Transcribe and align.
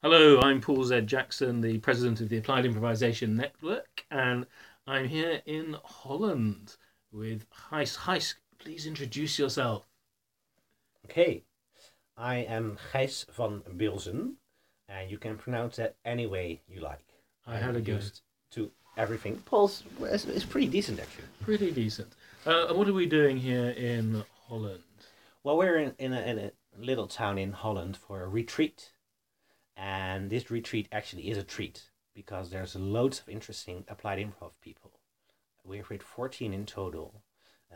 Hello, 0.00 0.40
I'm 0.40 0.60
Paul 0.60 0.84
Z. 0.84 1.00
Jackson, 1.00 1.60
the 1.60 1.78
president 1.78 2.20
of 2.20 2.28
the 2.28 2.38
Applied 2.38 2.64
Improvisation 2.64 3.34
Network, 3.34 4.04
and 4.12 4.46
I'm 4.86 5.08
here 5.08 5.42
in 5.44 5.74
Holland 5.82 6.76
with 7.10 7.50
Gijs. 7.50 7.98
Gijs, 7.98 8.34
please 8.60 8.86
introduce 8.86 9.40
yourself. 9.40 9.88
Okay, 11.04 11.42
I 12.16 12.36
am 12.36 12.78
Gijs 12.92 13.26
van 13.34 13.62
Bilzen, 13.76 14.34
and 14.88 15.10
you 15.10 15.18
can 15.18 15.36
pronounce 15.36 15.74
that 15.78 15.96
any 16.04 16.26
way 16.26 16.62
you 16.68 16.80
like. 16.80 17.04
I 17.44 17.56
had 17.56 17.74
a 17.74 17.80
go. 17.80 17.98
to 18.52 18.70
everything. 18.96 19.42
Paul's 19.46 19.82
is, 20.02 20.26
is 20.26 20.44
pretty 20.44 20.68
decent 20.68 21.00
actually. 21.00 21.24
Pretty 21.42 21.72
decent. 21.72 22.12
Uh, 22.46 22.68
and 22.68 22.78
what 22.78 22.86
are 22.86 22.92
we 22.92 23.06
doing 23.06 23.36
here 23.36 23.70
in 23.70 24.22
Holland? 24.46 24.84
Well, 25.42 25.56
we're 25.56 25.78
in, 25.78 25.94
in, 25.98 26.12
a, 26.12 26.20
in 26.20 26.38
a 26.38 26.52
little 26.78 27.08
town 27.08 27.36
in 27.36 27.50
Holland 27.50 27.96
for 27.96 28.22
a 28.22 28.28
retreat, 28.28 28.92
and 29.78 30.28
this 30.28 30.50
retreat 30.50 30.88
actually 30.90 31.30
is 31.30 31.38
a 31.38 31.44
treat 31.44 31.90
because 32.12 32.50
there's 32.50 32.74
loads 32.74 33.20
of 33.20 33.28
interesting 33.28 33.84
applied 33.86 34.18
improv 34.18 34.50
people. 34.60 34.90
We've 35.64 35.88
with 35.88 36.02
14 36.02 36.52
in 36.52 36.66
total. 36.66 37.22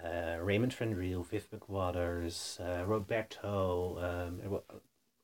Uh, 0.03 0.39
Raymond 0.41 0.73
van 0.75 0.95
Riel, 0.95 1.23
Viv 1.23 1.49
McWaters, 1.51 2.61
uh, 2.61 2.85
Roberto, 2.85 3.99
um, 4.01 4.61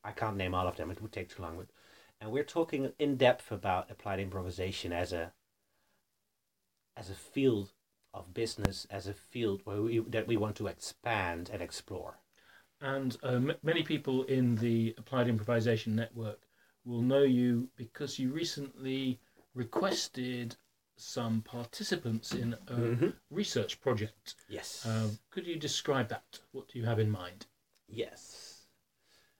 I 0.05 0.11
can't 0.11 0.37
name 0.37 0.55
all 0.55 0.67
of 0.67 0.77
them, 0.77 0.89
it 0.89 1.01
would 1.01 1.11
take 1.11 1.35
too 1.35 1.41
long. 1.41 1.57
But, 1.57 1.67
and 2.21 2.31
we're 2.31 2.43
talking 2.43 2.93
in 2.97 3.17
depth 3.17 3.51
about 3.51 3.91
applied 3.91 4.19
improvisation 4.19 4.93
as 4.93 5.11
a 5.11 5.33
as 6.95 7.09
a 7.09 7.15
field 7.15 7.71
of 8.13 8.33
business, 8.33 8.85
as 8.89 9.07
a 9.07 9.13
field 9.13 9.61
where 9.63 9.81
we, 9.81 9.99
that 9.99 10.27
we 10.27 10.37
want 10.37 10.55
to 10.57 10.67
expand 10.67 11.49
and 11.51 11.61
explore. 11.61 12.19
And 12.81 13.17
uh, 13.23 13.39
many 13.63 13.83
people 13.83 14.23
in 14.23 14.55
the 14.55 14.95
Applied 14.97 15.27
Improvisation 15.27 15.95
Network 15.95 16.41
will 16.85 17.01
know 17.01 17.23
you 17.23 17.69
because 17.75 18.17
you 18.19 18.31
recently 18.31 19.19
requested 19.53 20.55
some 20.97 21.41
participants 21.41 22.33
in 22.33 22.53
a 22.67 22.75
Mhm. 22.75 23.15
research 23.29 23.79
project. 23.79 24.35
Yes. 24.49 24.85
Uh, 24.85 25.09
could 25.29 25.47
you 25.47 25.55
describe 25.57 26.09
that? 26.09 26.39
What 26.51 26.67
do 26.67 26.77
you 26.79 26.85
have 26.85 26.99
in 26.99 27.09
mind? 27.09 27.45
yes. 27.87 28.45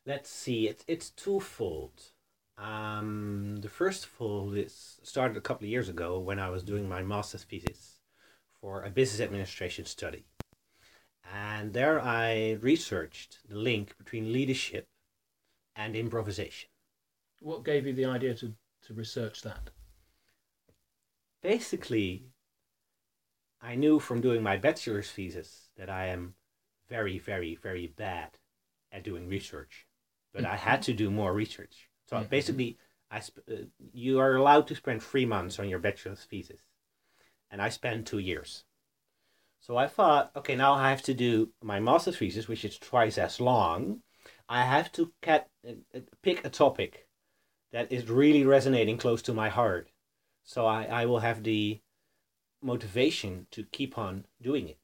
Let's 0.06 0.30
see. 0.30 0.68
It's 0.68 0.84
it's 0.88 1.12
twofold. 1.12 2.14
Um, 2.58 3.58
the 3.58 3.70
first 3.70 4.06
fold 4.08 4.56
is 4.58 5.00
started 5.04 5.38
a 5.38 5.42
couple 5.42 5.66
of 5.66 5.70
years 5.70 5.88
ago 5.90 6.18
when 6.20 6.40
I 6.40 6.50
was 6.50 6.64
doing 6.64 6.90
my 6.90 7.04
master's 7.04 7.44
thesis 7.44 8.00
for 8.60 8.84
a 8.84 8.90
business 8.90 9.22
administration 9.22 9.86
study, 9.86 10.26
and 11.24 11.74
there 11.74 12.02
I 12.02 12.54
researched 12.54 13.40
the 13.48 13.56
link 13.58 13.96
between 13.98 14.34
leadership 14.34 14.88
and 15.76 15.96
improvisation. 15.96 16.70
What 17.40 17.64
gave 17.64 17.88
you 17.88 17.94
the 17.94 18.06
idea 18.06 18.34
to, 18.36 18.54
to 18.84 18.94
research 18.94 19.42
that? 19.44 19.70
Basically, 21.42 22.26
I 23.62 23.76
knew 23.76 24.00
from 24.00 24.22
doing 24.22 24.44
my 24.44 24.58
bachelor's 24.58 25.12
thesis 25.12 25.70
that 25.78 25.90
I 25.90 26.08
am 26.08 26.36
very, 26.88 27.20
very, 27.20 27.56
very 27.56 27.88
bad 27.88 28.38
at 28.92 29.04
doing 29.04 29.28
research, 29.28 29.88
but 30.34 30.46
I 30.46 30.56
had 30.56 30.82
to 30.84 30.94
do 30.94 31.12
more 31.12 31.34
research. 31.34 31.90
So 32.08 32.18
Mhm. 32.18 32.30
basically, 32.30 32.78
I 33.12 33.20
sp- 33.24 33.48
uh, 33.50 33.66
you 33.94 34.20
are 34.20 34.36
allowed 34.36 34.68
to 34.68 34.76
spend 34.76 35.04
three 35.04 35.26
months 35.26 35.60
on 35.60 35.70
your 35.70 35.80
bachelor's 35.80 36.26
thesis, 36.26 36.62
and 37.50 37.62
I 37.62 37.70
spent 37.70 38.08
two 38.08 38.20
years. 38.20 38.66
So 39.62 39.78
I 39.78 39.88
thought, 39.88 40.32
okay, 40.36 40.56
now 40.56 40.74
I 40.74 40.90
have 40.90 41.02
to 41.04 41.14
do 41.14 41.54
my 41.62 41.80
master's 41.80 42.18
thesis, 42.18 42.48
which 42.48 42.66
is 42.66 42.80
twice 42.80 43.18
as 43.18 43.40
long. 43.40 44.04
I 44.48 44.64
have 44.64 44.92
to 44.94 45.14
cat- 45.22 45.50
uh, 45.68 45.74
uh, 45.94 46.02
pick 46.22 46.44
a 46.46 46.50
topic 46.50 47.09
that 47.72 47.92
is 47.92 48.10
really 48.10 48.46
resonating 48.46 48.98
close 48.98 49.22
to 49.24 49.34
my 49.34 49.50
heart. 49.50 49.90
So 50.44 50.66
I, 50.66 50.84
I 50.86 51.06
will 51.06 51.20
have 51.20 51.44
the 51.44 51.80
motivation 52.62 53.48
to 53.52 53.64
keep 53.64 53.98
on 53.98 54.26
doing 54.42 54.68
it. 54.68 54.78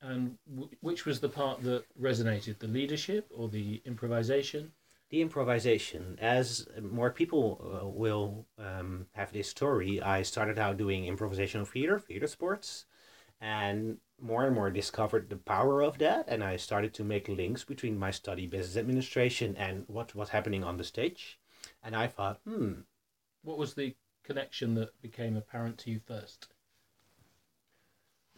And 0.00 0.38
w- 0.48 0.70
which 0.80 1.04
was 1.04 1.20
the 1.20 1.28
part 1.28 1.62
that 1.64 1.84
resonated, 2.00 2.58
the 2.58 2.68
leadership 2.68 3.26
or 3.34 3.48
the 3.48 3.82
improvisation? 3.84 4.72
The 5.10 5.22
improvisation, 5.22 6.18
as 6.20 6.68
more 6.80 7.10
people 7.10 7.80
uh, 7.82 7.88
will 7.88 8.46
um, 8.58 9.06
have 9.12 9.32
this 9.32 9.48
story, 9.48 10.00
I 10.00 10.22
started 10.22 10.58
out 10.58 10.76
doing 10.76 11.04
improvisational 11.04 11.66
theater, 11.66 11.98
theater 11.98 12.26
sports, 12.26 12.84
and 13.40 13.98
more 14.20 14.44
and 14.44 14.54
more 14.54 14.70
discovered 14.70 15.30
the 15.30 15.36
power 15.36 15.82
of 15.82 15.98
that. 15.98 16.26
And 16.28 16.44
I 16.44 16.56
started 16.56 16.92
to 16.94 17.04
make 17.04 17.28
links 17.28 17.64
between 17.64 17.98
my 17.98 18.10
study, 18.10 18.46
business 18.46 18.76
administration, 18.76 19.56
and 19.56 19.84
what 19.88 20.14
was 20.14 20.28
happening 20.28 20.62
on 20.62 20.76
the 20.76 20.84
stage. 20.84 21.38
And 21.82 21.96
I 21.96 22.06
thought, 22.06 22.40
hmm, 22.44 22.80
What 23.42 23.58
was 23.58 23.74
the 23.74 23.96
connection 24.24 24.74
that 24.74 25.00
became 25.02 25.36
apparent 25.36 25.78
to 25.78 25.90
you 25.90 26.00
first? 26.00 26.48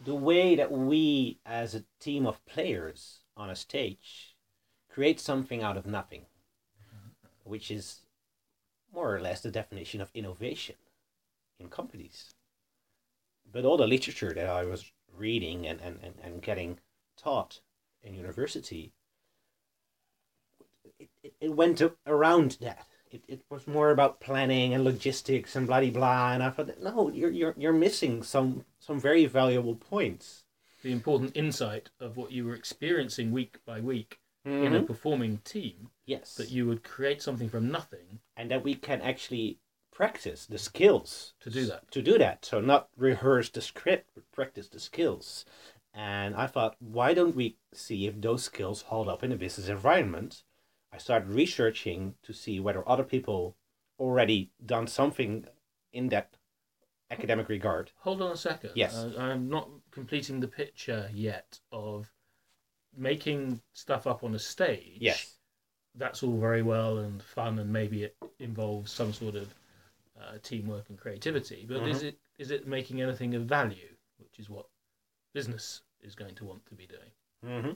the 0.03 0.15
way 0.15 0.55
that 0.55 0.71
we 0.71 1.39
as 1.45 1.75
a 1.75 1.85
team 1.99 2.25
of 2.25 2.43
players 2.45 3.19
on 3.37 3.49
a 3.49 3.55
stage 3.55 4.35
create 4.89 5.19
something 5.19 5.61
out 5.61 5.77
of 5.77 5.85
nothing 5.85 6.25
which 7.43 7.69
is 7.71 8.01
more 8.93 9.15
or 9.15 9.19
less 9.21 9.41
the 9.41 9.51
definition 9.51 10.01
of 10.01 10.11
innovation 10.13 10.75
in 11.59 11.69
companies. 11.69 12.33
But 13.51 13.65
all 13.65 13.77
the 13.77 13.87
literature 13.87 14.33
that 14.33 14.47
i 14.47 14.63
was 14.65 14.91
reading 15.13 15.67
and, 15.67 15.79
and, 15.81 15.99
and, 16.01 16.15
and 16.23 16.41
getting 16.41 16.79
taught 17.17 17.61
in 18.01 18.15
university 18.15 18.93
it, 20.99 21.09
it, 21.23 21.33
it 21.41 21.49
went 21.49 21.81
around 22.07 22.57
that 22.61 22.87
it, 23.11 23.23
it 23.27 23.41
was 23.49 23.67
more 23.67 23.91
about 23.91 24.19
planning 24.19 24.73
and 24.73 24.83
logistics 24.83 25.55
and 25.55 25.67
blah 25.67 25.79
blah 25.81 25.89
blah 25.89 26.31
and 26.33 26.41
i 26.43 26.49
thought 26.49 26.69
no 26.81 27.09
you're, 27.09 27.29
you're, 27.29 27.53
you're 27.57 27.73
missing 27.73 28.23
some 28.23 28.65
some 28.81 28.99
very 28.99 29.25
valuable 29.25 29.75
points. 29.75 30.43
The 30.83 30.91
important 30.91 31.37
insight 31.37 31.91
of 31.99 32.17
what 32.17 32.31
you 32.31 32.45
were 32.45 32.55
experiencing 32.55 33.31
week 33.31 33.59
by 33.65 33.79
week 33.79 34.17
in 34.43 34.73
a 34.73 34.77
mm-hmm. 34.77 34.85
performing 34.85 35.37
team, 35.43 35.91
yes. 36.07 36.33
That 36.33 36.49
you 36.49 36.65
would 36.65 36.83
create 36.83 37.21
something 37.21 37.47
from 37.47 37.71
nothing. 37.71 38.19
And 38.35 38.49
that 38.49 38.63
we 38.63 38.73
can 38.73 38.99
actually 39.01 39.59
practice 39.93 40.47
the 40.47 40.57
skills. 40.57 41.33
To 41.41 41.51
do 41.51 41.67
that. 41.67 41.91
to 41.91 42.01
do 42.01 42.17
that. 42.17 42.43
So 42.43 42.59
not 42.59 42.89
rehearse 42.97 43.49
the 43.49 43.61
script 43.61 44.09
but 44.15 44.31
practice 44.31 44.67
the 44.67 44.79
skills. 44.79 45.45
And 45.93 46.35
i 46.35 46.47
thought 46.47 46.75
why 46.79 47.13
don't 47.13 47.35
we 47.35 47.57
see 47.73 48.07
if 48.07 48.19
those 48.19 48.43
skills 48.43 48.83
hold 48.83 49.07
up 49.07 49.23
in 49.23 49.31
a 49.31 49.35
business 49.35 49.67
environment 49.67 50.43
i 50.91 50.97
started 50.97 51.29
researching 51.29 52.15
to 52.23 52.33
see 52.33 52.59
whether 52.59 52.87
other 52.87 53.03
people 53.03 53.55
already 53.99 54.51
done 54.65 54.87
something 54.87 55.45
in 55.93 56.09
that 56.09 56.37
academic 57.11 57.49
regard 57.49 57.91
Hold 57.99 58.21
on 58.21 58.31
a 58.31 58.37
second. 58.37 58.71
Yes. 58.73 58.95
Uh, 58.95 59.13
I'm 59.17 59.49
not 59.49 59.69
completing 59.91 60.39
the 60.39 60.47
picture 60.47 61.09
yet 61.13 61.59
of 61.71 62.09
making 62.97 63.61
stuff 63.73 64.07
up 64.07 64.23
on 64.23 64.33
a 64.33 64.39
stage. 64.39 64.97
yes 64.99 65.35
That's 65.95 66.23
all 66.23 66.37
very 66.37 66.61
well 66.61 66.99
and 66.99 67.21
fun, 67.21 67.59
and 67.59 67.71
maybe 67.71 68.03
it 68.03 68.15
involves 68.39 68.91
some 68.91 69.13
sort 69.13 69.35
of 69.35 69.53
uh, 70.19 70.37
teamwork 70.41 70.89
and 70.89 70.97
creativity. 70.97 71.65
But 71.67 71.87
is 71.87 72.03
it 72.03 72.17
is 72.37 72.49
it 72.51 72.67
making 72.67 73.01
anything 73.01 73.35
of 73.35 73.43
value, 73.43 73.89
which 74.17 74.39
is 74.39 74.49
what 74.49 74.67
business 75.33 75.81
is 76.01 76.15
going 76.15 76.35
to 76.35 76.45
want 76.45 76.65
to 76.67 76.75
be 76.75 76.87
doing? 76.87 77.11
mm-hmm. 77.45 77.71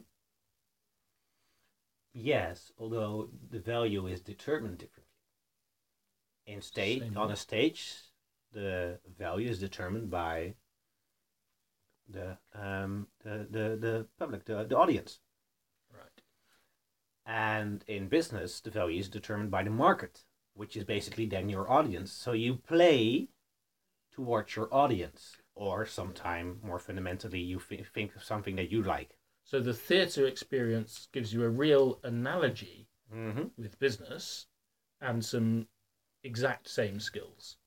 Yes 2.16 2.72
although 2.80 3.30
the 3.52 3.60
value 3.60 4.08
is 4.08 4.22
determined 4.22 4.78
differently 4.78 5.04
in 6.48 6.62
stage 6.62 7.02
Same 7.02 7.18
on 7.18 7.28
way. 7.28 7.34
a 7.34 7.36
stage 7.36 7.94
the 8.54 9.00
value 9.20 9.50
is 9.50 9.60
determined 9.60 10.10
by 10.10 10.56
the 12.08 12.38
um 12.54 13.08
the 13.24 13.46
the, 13.52 13.76
the 13.76 14.08
public 14.18 14.46
the, 14.46 14.64
the 14.64 14.78
audience 14.78 15.20
Right. 15.92 16.22
and 17.26 17.84
in 17.88 18.08
business 18.08 18.62
the 18.62 18.72
value 18.72 19.00
is 19.00 19.10
determined 19.10 19.52
by 19.52 19.64
the 19.64 19.70
market 19.70 20.24
which 20.54 20.78
is 20.78 20.86
basically 20.86 21.26
then 21.26 21.50
your 21.50 21.70
audience 21.70 22.12
so 22.14 22.32
you 22.32 22.56
play 22.56 23.28
towards 24.14 24.56
your 24.56 24.74
audience 24.74 25.36
or 25.54 25.86
sometime 25.86 26.60
more 26.64 26.80
fundamentally 26.80 27.40
you 27.42 27.60
th- 27.60 27.88
think 27.94 28.16
of 28.16 28.24
something 28.24 28.56
that 28.56 28.72
you 28.72 28.82
like 28.82 29.15
So 29.46 29.60
the 29.60 29.74
theatre 29.74 30.26
experience 30.26 31.08
gives 31.14 31.32
you 31.34 31.44
a 31.44 31.50
real 31.50 32.00
analogy 32.04 32.88
mm-hmm. 33.14 33.44
with 33.58 33.80
business 33.80 34.48
and 35.00 35.24
some 35.24 35.68
exact 36.24 36.68
same 36.68 37.00
skills. 37.00 37.58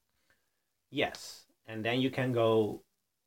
yes 0.91 1.45
and 1.67 1.85
then 1.85 2.01
you 2.01 2.11
can 2.11 2.33
go 2.33 2.83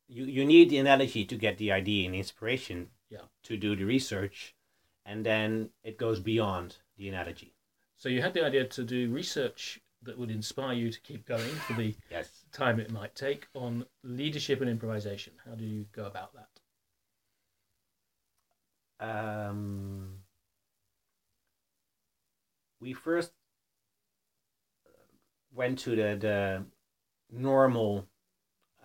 you, 0.08 0.24
you 0.36 0.44
need 0.44 0.68
the 0.68 0.78
analogy 0.78 1.24
to 1.24 1.36
get 1.36 1.56
the 1.58 1.70
idea 1.72 2.06
and 2.06 2.14
inspiration 2.14 2.78
Yeah. 3.08 3.26
to 3.44 3.56
do 3.56 3.70
the 3.76 3.84
research 3.84 4.54
and 5.06 5.24
then 5.24 5.70
it 5.82 5.96
goes 5.96 6.20
beyond 6.20 6.68
the 6.98 7.08
analogy 7.08 7.54
So 7.96 8.08
you 8.08 8.20
had 8.20 8.34
the 8.34 8.44
idea 8.44 8.64
to 8.76 8.82
do 8.84 9.10
research 9.10 9.80
that 10.02 10.18
would 10.18 10.30
inspire 10.30 10.74
you 10.82 10.90
to 10.90 11.00
keep 11.08 11.22
going 11.24 11.54
for 11.66 11.74
the 11.80 11.94
yes 12.10 12.28
time 12.52 12.80
it 12.80 12.90
might 12.90 13.14
take 13.14 13.42
on 13.54 13.86
leadership 14.02 14.60
and 14.60 14.68
improvisation. 14.68 15.32
How 15.46 15.54
do 15.54 15.64
you 15.64 15.86
go 15.92 16.04
about 16.12 16.34
that? 16.34 16.51
Um, 19.02 20.18
we 22.80 22.92
first 22.92 23.32
went 25.54 25.78
to 25.80 25.90
the, 25.90 26.16
the 26.18 26.64
normal 27.30 28.06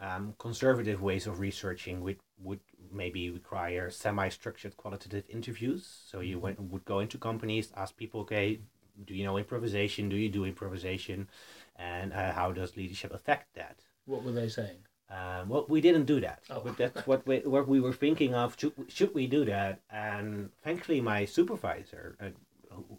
um, 0.01 0.33
conservative 0.37 1.01
ways 1.01 1.27
of 1.27 1.39
researching, 1.39 2.01
which 2.01 2.19
would 2.39 2.59
maybe 2.91 3.29
require 3.29 3.89
semi-structured 3.89 4.75
qualitative 4.77 5.23
interviews. 5.29 5.87
So 6.09 6.19
you 6.19 6.39
went, 6.39 6.59
would 6.59 6.85
go 6.85 6.99
into 6.99 7.17
companies, 7.17 7.71
ask 7.75 7.95
people, 7.95 8.21
okay, 8.21 8.59
do 9.05 9.13
you 9.13 9.23
know 9.23 9.37
improvisation? 9.37 10.09
Do 10.09 10.15
you 10.15 10.29
do 10.29 10.45
improvisation? 10.45 11.27
And 11.75 12.13
uh, 12.13 12.31
how 12.33 12.51
does 12.51 12.75
leadership 12.75 13.13
affect 13.13 13.55
that? 13.55 13.77
What 14.05 14.23
were 14.23 14.31
they 14.31 14.49
saying? 14.49 14.77
Um, 15.09 15.49
well, 15.49 15.65
we 15.69 15.79
didn't 15.79 16.05
do 16.05 16.19
that. 16.19 16.41
Oh. 16.49 16.61
But 16.63 16.77
that's 16.77 17.07
what 17.07 17.25
we, 17.25 17.39
what 17.39 17.67
we 17.67 17.79
were 17.79 17.93
thinking 17.93 18.35
of. 18.35 18.57
Should, 18.59 18.73
should 18.87 19.13
we 19.13 19.27
do 19.27 19.45
that? 19.45 19.81
And 19.89 20.49
thankfully, 20.63 20.99
my 20.99 21.25
supervisor, 21.25 22.17
uh, 22.19 22.29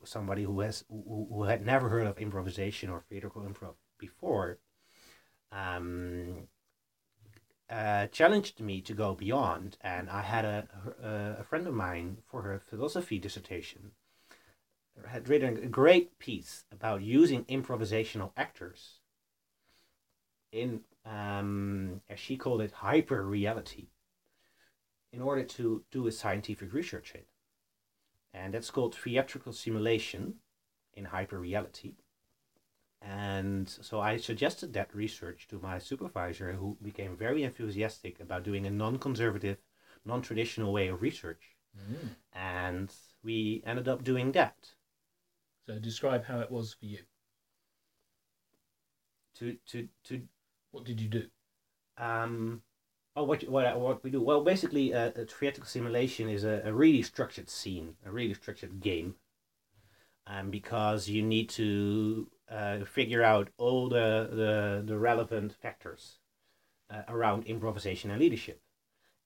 somebody 0.05 0.45
who 0.45 0.61
has 0.61 0.85
who, 0.89 1.27
who 1.31 1.43
had 1.45 1.65
never 1.65 1.89
heard 1.89 2.07
of 2.07 2.19
improvisation 2.19 2.89
or 2.89 3.03
theatrical 3.09 3.43
improv 3.43 3.75
before, 3.99 4.59
um, 5.53 6.49
uh, 7.69 8.07
challenged 8.07 8.61
me 8.61 8.81
to 8.81 8.95
go 8.95 9.15
beyond. 9.15 9.77
And 9.83 10.09
I 10.09 10.23
had 10.23 10.47
a 10.47 10.69
a, 11.03 11.41
a 11.41 11.45
friend 11.45 11.67
of 11.67 11.75
mine 11.75 12.19
for 12.27 12.43
her 12.43 12.59
philosophy 12.59 13.19
dissertation 13.19 13.93
had 15.07 15.29
written 15.29 15.57
a 15.59 15.67
great 15.67 16.19
piece 16.19 16.65
about 16.73 17.03
using 17.03 17.45
improvisational 17.45 18.33
actors 18.37 19.01
in 20.51 20.81
um, 21.09 22.01
as 22.11 22.21
she 22.21 22.37
called 22.37 22.61
it 22.61 22.73
hyper 22.73 23.25
reality 23.27 23.89
in 25.13 25.23
order 25.23 25.43
to 25.45 25.85
do 25.91 26.07
a 26.07 26.13
scientific 26.13 26.73
research 26.73 27.13
in 27.15 27.23
and 28.33 28.55
that's 28.55 28.71
called 28.71 28.95
theatrical 28.95 29.53
simulation 29.53 30.35
in 30.95 31.07
hyper 31.07 31.39
reality 31.39 31.95
and 33.01 33.69
so 33.69 34.01
i 34.01 34.17
suggested 34.17 34.73
that 34.73 34.95
research 34.95 35.47
to 35.49 35.59
my 35.61 35.79
supervisor 35.79 36.53
who 36.53 36.77
became 36.83 37.17
very 37.17 37.43
enthusiastic 37.45 38.21
about 38.21 38.43
doing 38.45 38.67
a 38.67 38.71
non-conservative 38.71 39.59
non-traditional 40.05 40.73
way 40.73 40.89
of 40.89 41.03
research 41.03 41.55
Mm. 41.79 42.17
and 42.33 42.93
we 43.23 43.63
ended 43.67 43.87
up 43.89 44.03
doing 44.03 44.33
that 44.33 44.57
So 45.67 45.79
describe 45.79 46.25
how 46.25 46.41
it 46.41 46.51
was 46.51 46.73
for 46.73 46.87
you. 46.87 46.99
to 49.37 49.57
to 49.67 49.89
to 50.05 50.23
What 50.79 50.87
did 50.87 51.01
you 51.01 51.09
do? 51.09 51.25
um 51.97 52.63
oh 53.17 53.25
what 53.25 53.43
what 53.49 53.81
what 53.81 54.05
we 54.05 54.11
do? 54.13 54.23
Well 54.23 54.45
basically 54.45 54.95
uh, 54.95 55.11
a 55.17 55.25
theatrical 55.25 55.67
simulation 55.67 56.29
is 56.29 56.45
a, 56.45 56.63
a 56.65 56.73
really 56.73 57.03
structured 57.03 57.51
scene 57.51 57.97
a 58.07 58.13
really 58.13 58.35
structured 58.35 58.79
game. 58.81 59.17
Um 60.25 60.51
because 60.51 61.09
you 61.09 61.23
need 61.23 61.49
to 61.51 62.31
uh, 62.49 62.85
figure 62.85 63.25
out 63.25 63.49
all 63.59 63.89
the 63.89 64.29
the, 64.31 64.85
the 64.87 64.97
relevant 64.97 65.53
factors 65.53 66.19
uh, 66.89 67.03
around 67.09 67.45
improvisation 67.47 68.13
and 68.13 68.21
leadership 68.21 68.61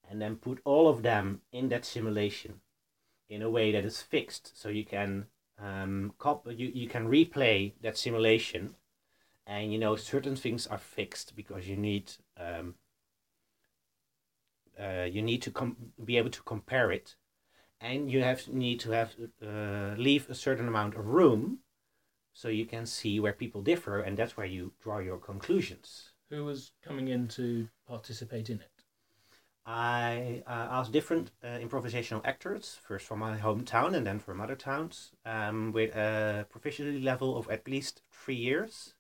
and 0.09 0.23
then 0.23 0.37
put 0.37 0.63
all 0.65 0.89
of 0.89 1.03
them 1.03 1.43
in 1.53 1.69
that 1.69 1.85
simulation 1.85 2.63
in 3.29 3.43
a 3.43 3.51
way 3.51 3.73
that 3.73 3.85
is 3.85 4.01
fixed. 4.01 4.59
So 4.59 4.71
you 4.71 4.87
can 4.87 5.27
um 5.59 6.15
cop- 6.17 6.47
you, 6.47 6.69
you 6.75 6.89
can 6.89 7.09
replay 7.09 7.75
that 7.83 7.99
simulation 7.99 8.75
and 9.53 9.73
you 9.73 9.79
know 9.79 9.97
certain 9.97 10.37
things 10.37 10.67
are 10.67 10.79
fixed 10.79 11.37
because 11.37 11.69
you 11.69 11.77
need 11.77 12.07
um, 12.39 12.75
uh, 14.83 15.07
you 15.15 15.23
need 15.23 15.43
to 15.43 15.51
com- 15.51 15.77
be 16.03 16.17
able 16.17 16.31
to 16.31 16.43
compare 16.43 16.91
it. 16.91 17.17
And 17.81 18.11
you 18.11 18.23
have 18.23 18.49
need 18.49 18.81
to 18.81 18.91
have 18.93 19.11
uh, 19.45 19.95
leave 19.99 20.31
a 20.31 20.35
certain 20.35 20.69
amount 20.69 20.95
of 20.95 21.07
room 21.07 21.59
so 22.33 22.49
you 22.49 22.65
can 22.65 22.87
see 22.87 23.21
where 23.21 23.33
people 23.33 23.61
differ 23.63 24.01
and 24.01 24.17
that's 24.17 24.37
where 24.37 24.47
you 24.47 24.73
draw 24.81 24.99
your 24.99 25.19
conclusions. 25.19 26.13
Who 26.31 26.45
was 26.45 26.73
coming 26.83 27.09
in 27.09 27.29
to 27.29 27.69
participate 27.87 28.49
in 28.49 28.61
it? 28.61 28.77
I 29.67 30.43
uh, 30.47 30.69
asked 30.79 30.93
different 30.93 31.31
uh, 31.45 31.59
improvisational 31.59 32.23
actors, 32.25 32.79
first 32.83 33.07
from 33.07 33.19
my 33.19 33.37
hometown 33.37 33.95
and 33.95 34.07
then 34.07 34.19
from 34.19 34.41
other 34.41 34.57
towns, 34.57 35.13
um, 35.25 35.73
with 35.73 35.95
a 35.95 36.47
proficiency 36.51 37.01
level 37.01 37.37
of 37.37 37.49
at 37.51 37.69
least 37.69 38.03
three 38.11 38.41
years, 38.49 38.95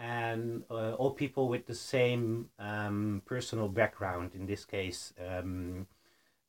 and 0.00 0.62
uh, 0.70 0.94
all 0.94 1.10
people 1.10 1.48
with 1.48 1.66
the 1.66 1.74
same 1.74 2.48
um, 2.58 3.20
personal 3.26 3.68
background. 3.68 4.32
In 4.34 4.46
this 4.46 4.64
case, 4.64 5.12
um, 5.28 5.86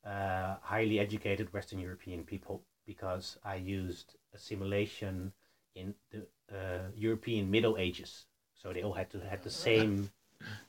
uh, 0.04 0.56
highly 0.62 0.98
educated 0.98 1.52
Western 1.52 1.78
European 1.78 2.24
people, 2.24 2.62
because 2.86 3.36
I 3.44 3.56
used 3.56 4.16
a 4.34 4.38
simulation 4.38 5.32
in 5.74 5.94
the 6.10 6.26
uh, 6.50 6.88
European 6.96 7.50
Middle 7.50 7.76
Ages, 7.78 8.24
so 8.54 8.72
they 8.72 8.82
all 8.82 8.94
had 8.94 9.10
to 9.10 9.20
had 9.20 9.42
the 9.42 9.50
same 9.50 10.10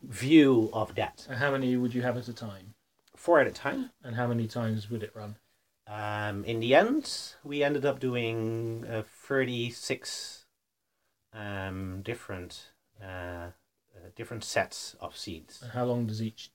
view 0.03 0.69
of 0.73 0.93
that. 0.95 1.25
And 1.29 1.39
how 1.39 1.51
many 1.51 1.77
would 1.77 1.95
you 1.95 2.01
have 2.01 2.17
at 2.17 2.27
a 2.27 2.33
time? 2.33 2.75
Four 3.15 3.39
at 3.39 3.47
a 3.47 3.51
time. 3.51 3.91
And 4.03 4.15
how 4.15 4.27
many 4.27 4.45
times 4.47 4.89
would 4.89 5.03
it 5.03 5.15
run? 5.15 5.37
Um, 5.87 6.43
in 6.43 6.59
the 6.59 6.75
end, 6.75 7.09
we 7.43 7.63
ended 7.63 7.85
up 7.85 7.99
doing 7.99 8.85
uh, 8.89 9.03
36 9.07 10.45
um, 11.33 12.01
different 12.03 12.72
uh, 13.03 13.07
uh, 13.07 13.51
different 14.15 14.43
sets 14.43 14.95
of 14.99 15.17
scenes. 15.17 15.59
And 15.61 15.71
how 15.71 15.85
long 15.85 16.05
does 16.07 16.21
each 16.21 16.51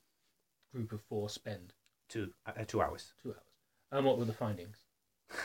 group 0.73 0.93
of 0.93 1.01
four 1.03 1.29
spend? 1.29 1.73
Two 2.09 2.33
uh, 2.47 2.65
two 2.67 2.81
hours. 2.81 3.13
Two 3.23 3.31
hours. 3.31 3.43
And 3.93 4.07
what 4.07 4.19
were 4.19 4.25
the 4.25 4.33
findings? 4.33 4.79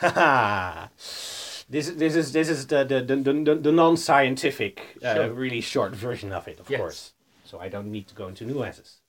this 1.68 1.90
this 1.90 2.14
is 2.16 2.32
this 2.32 2.48
is 2.48 2.66
the 2.66 2.84
the 2.84 3.00
the, 3.02 3.16
the, 3.16 3.54
the 3.54 3.72
non 3.72 3.96
scientific 3.96 4.98
uh, 5.02 5.14
Sure. 5.14 5.32
really 5.32 5.60
short 5.60 5.94
version 5.94 6.32
of 6.32 6.48
it, 6.48 6.60
of 6.60 6.70
Yes. 6.70 6.80
course. 6.80 7.12
So 7.44 7.58
I 7.58 7.68
don't 7.68 7.90
need 7.92 8.08
to 8.08 8.14
go 8.14 8.28
into 8.28 8.44
nuances. 8.44 9.00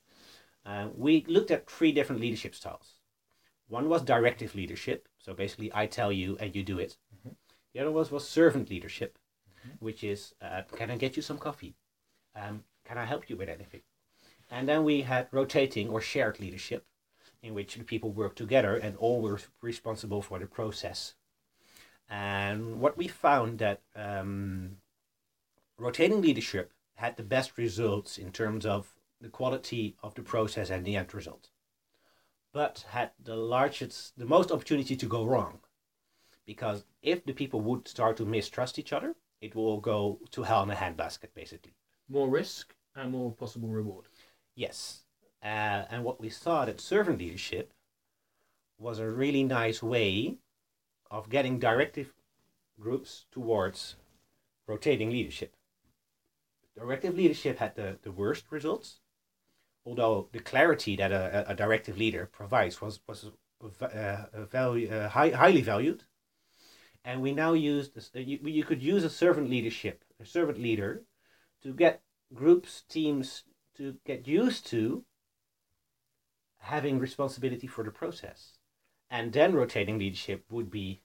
Uh, 0.66 0.90
we 0.96 1.24
looked 1.28 1.52
at 1.52 1.70
three 1.70 1.92
different 1.92 2.22
leadership 2.22 2.56
styles. 2.56 2.96
One 3.68 3.88
was 3.88 4.02
directive 4.04 4.54
leadership, 4.56 5.08
so 5.18 5.34
basically 5.34 5.72
I 5.74 5.86
tell 5.88 6.12
you 6.12 6.38
and 6.40 6.56
you 6.56 6.64
do 6.64 6.80
it. 6.80 6.98
Mhm. 7.26 7.36
The 7.74 7.80
other 7.82 7.92
was 7.92 8.12
was 8.12 8.28
servant 8.28 8.70
leadership, 8.70 9.18
which 9.80 10.04
is 10.04 10.34
uh, 10.42 10.64
can 10.76 10.92
I 10.92 10.98
get 10.98 11.16
you 11.16 11.22
some 11.22 11.38
coffee? 11.38 11.76
Um, 12.36 12.64
can 12.84 12.98
I 12.98 13.06
help 13.06 13.30
you 13.30 13.38
with 13.38 13.50
anything? 13.50 13.82
And 14.52 14.68
then 14.68 14.84
we 14.84 15.02
had 15.02 15.28
rotating 15.32 15.90
or 15.90 16.02
shared 16.02 16.40
leadership, 16.40 16.86
in 17.42 17.54
which 17.54 17.76
the 17.76 17.84
people 17.84 18.12
work 18.12 18.36
together 18.36 18.76
and 18.76 18.96
all 18.98 19.22
were 19.22 19.40
responsible 19.62 20.22
for 20.22 20.40
the 20.40 20.48
process. 20.48 21.14
And 22.10 22.80
what 22.80 22.98
we 22.98 23.08
found 23.08 23.60
that 23.60 23.82
um, 23.96 24.78
rotating 25.78 26.22
leadership 26.22 26.72
had 26.96 27.18
the 27.18 27.24
best 27.24 27.58
results 27.58 28.18
in 28.18 28.32
terms 28.32 28.66
of 28.66 28.96
the 29.22 29.30
quality 29.30 29.96
of 30.04 30.14
the 30.16 30.22
process 30.22 30.70
and 30.70 30.86
the 30.86 30.96
end 30.96 31.14
result, 31.14 31.50
but 32.54 32.86
had 32.90 33.12
the 33.24 33.36
largest, 33.36 34.18
the 34.18 34.26
most 34.26 34.52
opportunity 34.52 34.96
to 34.96 35.06
go 35.08 35.24
wrong, 35.24 35.60
because 36.46 36.86
if 37.02 37.26
the 37.26 37.34
people 37.34 37.62
would 37.62 37.88
start 37.88 38.18
to 38.18 38.26
mistrust 38.26 38.78
each 38.78 38.94
other, 38.94 39.16
it 39.42 39.56
will 39.56 39.80
go 39.80 40.20
to 40.32 40.44
hell 40.44 40.64
in 40.64 40.70
a 40.70 40.76
handbasket, 40.76 41.34
basically. 41.34 41.74
More 42.08 42.30
risk 42.30 42.76
and 42.96 43.12
more 43.12 43.32
possible 43.32 43.70
reward. 43.70 44.06
Yes. 44.56 45.02
Uh, 45.44 45.86
and 45.90 46.04
what 46.04 46.20
we 46.20 46.30
saw 46.30 46.66
that 46.66 46.82
servant 46.82 47.20
leadership 47.20 47.74
was 48.78 49.00
a 49.00 49.10
really 49.10 49.44
nice 49.44 49.82
way 49.82 50.38
of 51.12 51.30
getting 51.30 51.60
directive 51.60 52.14
groups 52.80 53.26
towards 53.32 53.96
rotating 54.68 55.10
leadership. 55.10 55.56
Directive 56.78 57.16
leadership 57.16 57.60
had 57.60 57.76
the, 57.76 57.98
the 58.02 58.12
worst 58.12 58.46
results, 58.50 59.00
although 59.86 60.28
the 60.32 60.40
clarity 60.40 60.96
that 60.98 61.12
a, 61.12 61.46
a- 61.50 61.56
directive 61.56 61.98
leader 61.98 62.28
provides 62.32 62.82
was, 62.82 63.00
was 63.08 63.32
uh, 63.82 64.26
a 64.34 64.46
value, 64.46 64.90
uh, 64.90 65.08
high, 65.10 65.30
highly 65.30 65.62
valued. 65.62 66.04
And 67.06 67.22
we 67.22 67.34
now 67.34 67.54
use 67.54 67.92
uh, 68.16 68.20
you, 68.20 68.40
you 68.44 68.64
could 68.64 68.82
use 68.82 69.04
a 69.04 69.10
servant 69.10 69.50
leadership, 69.50 70.04
a 70.20 70.26
servant 70.26 70.60
leader, 70.60 71.04
to 71.66 71.74
get 71.74 72.04
groups, 72.32 72.84
teams 72.88 73.44
to 73.76 73.96
get 74.06 74.28
used 74.28 74.68
to 74.68 75.04
having 76.60 77.00
responsibility 77.00 77.66
for 77.66 77.84
the 77.84 77.90
process. 77.92 78.60
And 79.10 79.34
then 79.34 79.56
rotating 79.56 79.98
leadership 79.98 80.46
would 80.52 80.70
be 80.70 81.02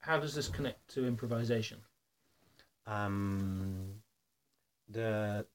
How 0.00 0.18
does 0.18 0.34
this 0.34 0.48
connect 0.48 0.88
to 0.94 1.06
improvisation? 1.06 1.82
um, 2.86 4.02
the 4.88 5.46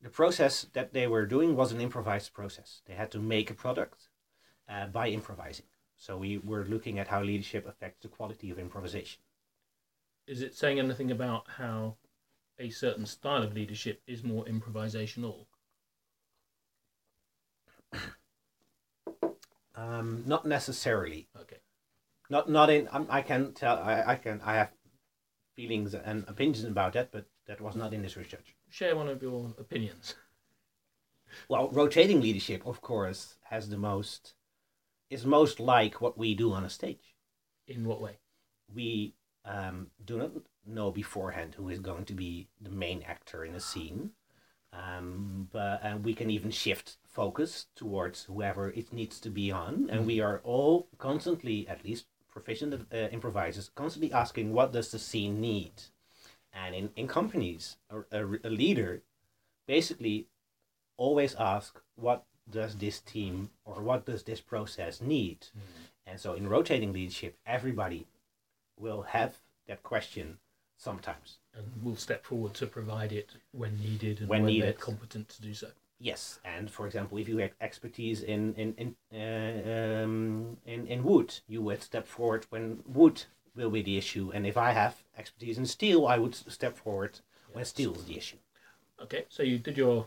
the 0.00 0.10
process 0.10 0.66
that 0.72 0.92
they 0.92 1.06
were 1.06 1.26
doing 1.26 1.54
was 1.54 1.70
an 1.70 1.80
improvised 1.80 2.32
process. 2.32 2.82
They 2.86 2.94
had 2.94 3.12
to 3.12 3.20
make 3.20 3.50
a 3.50 3.54
product 3.54 4.08
uh, 4.68 4.86
by 4.86 5.08
improvising. 5.08 5.66
So 5.96 6.16
we 6.16 6.38
were 6.38 6.64
looking 6.64 6.98
at 6.98 7.06
how 7.06 7.22
leadership 7.22 7.68
affects 7.68 8.02
the 8.02 8.08
quality 8.08 8.50
of 8.50 8.58
improvisation. 8.58 9.22
Is 10.26 10.42
it 10.42 10.56
saying 10.56 10.80
anything 10.80 11.12
about 11.12 11.46
how 11.56 11.96
a 12.58 12.70
certain 12.70 13.06
style 13.06 13.42
of 13.42 13.54
leadership 13.54 14.02
is 14.06 14.22
more 14.22 14.44
improvisational? 14.44 15.46
Um, 19.74 20.22
not 20.26 20.46
necessarily. 20.46 21.28
Okay. 21.40 21.56
Not 22.28 22.48
not 22.48 22.70
in. 22.70 22.88
Um, 22.92 23.06
I 23.10 23.22
can 23.22 23.52
tell. 23.52 23.78
I, 23.78 24.04
I 24.06 24.16
can. 24.16 24.40
I 24.44 24.54
have 24.54 24.70
feelings 25.54 25.94
and 25.94 26.24
opinions 26.28 26.64
about 26.64 26.92
that, 26.94 27.10
but 27.10 27.26
that 27.46 27.60
was 27.60 27.74
not 27.76 27.92
in 27.92 28.02
this 28.02 28.16
research. 28.16 28.54
Share 28.68 28.96
one 28.96 29.08
of 29.08 29.22
your 29.22 29.54
opinions. 29.58 30.14
Well, 31.48 31.70
rotating 31.70 32.20
leadership, 32.20 32.66
of 32.66 32.82
course, 32.82 33.36
has 33.44 33.70
the 33.70 33.78
most 33.78 34.34
is 35.08 35.24
most 35.26 35.60
like 35.60 36.00
what 36.00 36.16
we 36.16 36.34
do 36.34 36.52
on 36.52 36.64
a 36.64 36.70
stage. 36.70 37.14
In 37.66 37.86
what 37.86 38.00
way? 38.00 38.18
We 38.74 39.14
um, 39.44 39.88
do 40.04 40.18
not 40.18 40.30
know 40.66 40.90
beforehand 40.90 41.54
who 41.56 41.68
is 41.68 41.80
going 41.80 42.04
to 42.06 42.14
be 42.14 42.48
the 42.60 42.70
main 42.70 43.02
actor 43.02 43.44
in 43.44 43.54
a 43.54 43.60
scene, 43.60 44.10
um, 44.72 45.48
but 45.52 45.80
and 45.82 46.04
we 46.04 46.14
can 46.14 46.30
even 46.30 46.50
shift 46.50 46.96
focus 47.04 47.66
towards 47.76 48.24
whoever 48.24 48.70
it 48.70 48.92
needs 48.92 49.20
to 49.20 49.30
be 49.30 49.50
on, 49.50 49.88
and 49.90 50.06
we 50.06 50.20
are 50.20 50.40
all 50.44 50.88
constantly, 50.98 51.66
at 51.68 51.84
least 51.84 52.06
proficient 52.30 52.74
uh, 52.74 52.96
improvisers, 52.96 53.70
constantly 53.74 54.12
asking 54.12 54.52
what 54.52 54.72
does 54.72 54.90
the 54.90 54.98
scene 54.98 55.40
need, 55.40 55.72
and 56.52 56.74
in 56.74 56.90
in 56.96 57.08
companies, 57.08 57.76
a, 57.90 58.00
a, 58.12 58.26
a 58.44 58.50
leader 58.50 59.02
basically 59.66 60.26
always 60.96 61.34
ask 61.36 61.80
what 61.96 62.24
does 62.50 62.76
this 62.76 63.00
team 63.00 63.50
or 63.64 63.80
what 63.82 64.04
does 64.04 64.22
this 64.24 64.40
process 64.40 65.00
need? 65.00 65.46
And 66.06 66.18
so 66.18 66.34
in 66.34 66.48
rotating 66.48 66.92
leadership 66.92 67.36
everybody 67.46 68.06
will 68.78 69.02
have 69.02 69.38
that 69.66 69.82
question 69.82 70.38
sometimes 70.88 71.28
And 71.56 71.64
we'll 71.82 71.96
step 72.06 72.24
forward 72.24 72.54
to 72.60 72.66
provide 72.66 73.12
it 73.12 73.28
when 73.60 73.72
needed 73.88 74.20
and 74.20 74.28
When 74.28 74.42
when, 74.42 74.46
needed. 74.52 74.64
they're 74.66 74.86
competent 74.90 75.26
to 75.34 75.40
do 75.48 75.52
so. 75.62 75.68
yes 76.10 76.22
and 76.54 76.64
for 76.76 76.84
example 76.88 77.16
if 77.22 77.26
you 77.28 77.38
have 77.44 77.54
expertise 77.68 78.18
in 78.34 78.40
in 78.62 78.68
in 78.82 78.88
uh, 79.22 80.04
um, 80.04 80.56
in, 80.74 80.80
in 80.94 80.98
wood 81.10 81.30
you 81.52 81.60
would 81.66 81.82
step 81.90 82.06
forward 82.16 82.42
when 82.52 82.64
wood 82.98 83.16
will 83.58 83.70
be 83.78 83.82
the 83.90 83.96
issue 84.02 84.26
and 84.34 84.42
if 84.52 84.56
i 84.68 84.70
have 84.82 84.94
expertise 85.22 85.56
in 85.62 85.66
steel 85.76 86.00
i 86.14 86.16
would 86.22 86.34
step 86.58 86.74
forward 86.84 87.12
when 87.52 87.64
steel 87.64 87.92
is 88.00 88.04
the 88.10 88.16
issue 88.22 88.40
Okay, 89.04 89.24
so 89.36 89.42
you 89.42 89.58
did 89.58 89.76
your 89.76 90.06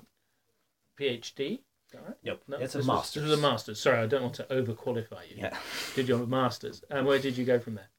PhD. 1.00 1.60
Right? 1.94 2.16
nope 2.24 2.42
No, 2.48 2.58
it's 2.58 2.76
a 2.76 2.78
this 2.80 2.88
was- 2.88 2.96
master's 2.96 3.24
this 3.24 3.30
was 3.32 3.40
a 3.40 3.42
master's. 3.42 3.80
Sorry, 3.86 4.00
I 4.00 4.08
don't 4.12 4.22
want 4.28 4.36
to 4.36 4.44
overqualify 4.60 5.24
you. 5.30 5.36
yeah 5.44 5.58
Did 5.96 6.08
your 6.08 6.26
master's. 6.28 6.82
And 6.90 7.06
where 7.08 7.20
did 7.20 7.38
you 7.38 7.46
go 7.46 7.60
from 7.60 7.76
there? 7.76 7.90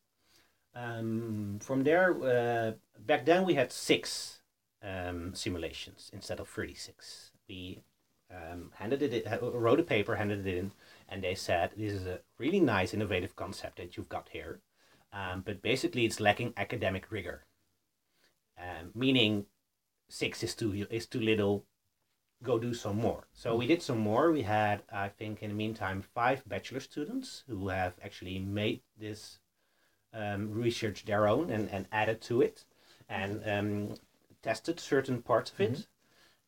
Um, 0.76 1.58
from 1.62 1.84
there, 1.84 2.14
uh, 2.22 2.72
back 3.06 3.24
then 3.24 3.44
we 3.44 3.54
had 3.54 3.72
six 3.72 4.40
um, 4.82 5.34
simulations 5.34 6.10
instead 6.12 6.38
of 6.38 6.48
36. 6.48 7.30
We 7.48 7.82
um, 8.30 8.72
handed 8.74 9.02
it, 9.02 9.24
in- 9.24 9.38
wrote 9.40 9.80
a 9.80 9.84
paper, 9.84 10.16
handed 10.16 10.46
it 10.46 10.58
in, 10.58 10.72
and 11.08 11.22
they 11.22 11.34
said, 11.34 11.70
This 11.76 11.92
is 11.94 12.06
a 12.06 12.20
really 12.38 12.60
nice, 12.60 12.92
innovative 12.92 13.36
concept 13.36 13.78
that 13.78 13.96
you've 13.96 14.08
got 14.08 14.28
here. 14.32 14.60
Um, 15.12 15.42
but 15.46 15.62
basically, 15.62 16.04
it's 16.04 16.20
lacking 16.20 16.52
academic 16.58 17.10
rigor. 17.10 17.46
Um, 18.58 18.90
meaning, 18.94 19.46
six 20.10 20.42
is 20.42 20.54
too, 20.54 20.86
is 20.90 21.06
too 21.06 21.20
little, 21.20 21.64
go 22.42 22.58
do 22.58 22.74
some 22.74 22.96
more. 22.96 23.28
So 23.32 23.56
we 23.56 23.66
did 23.66 23.82
some 23.82 23.98
more. 23.98 24.30
We 24.30 24.42
had, 24.42 24.82
I 24.92 25.08
think, 25.08 25.42
in 25.42 25.50
the 25.50 25.56
meantime, 25.56 26.02
five 26.02 26.46
bachelor 26.46 26.80
students 26.80 27.44
who 27.48 27.68
have 27.68 27.94
actually 28.02 28.38
made 28.40 28.82
this 28.98 29.38
um, 30.16 30.50
research 30.52 31.04
their 31.04 31.28
own 31.28 31.50
and, 31.50 31.68
and 31.70 31.86
added 31.92 32.20
to 32.22 32.40
it 32.40 32.64
and 33.08 33.42
um, 33.46 33.94
tested 34.42 34.80
certain 34.80 35.22
parts 35.22 35.50
of 35.50 35.60
it. 35.60 35.86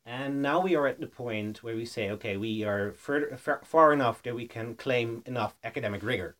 And 0.05 0.41
now 0.41 0.61
we 0.61 0.75
are 0.75 0.87
at 0.87 0.99
the 0.99 1.07
point 1.07 1.61
where 1.63 1.75
we 1.75 1.85
say, 1.85 2.09
okay, 2.09 2.35
we 2.35 2.63
are 2.63 2.93
further, 2.93 3.37
far, 3.37 3.61
far 3.63 3.93
enough 3.93 4.23
that 4.23 4.33
we 4.33 4.47
can 4.47 4.75
claim 4.75 5.21
enough 5.25 5.55
academic 5.63 6.01
rigor. 6.01 6.35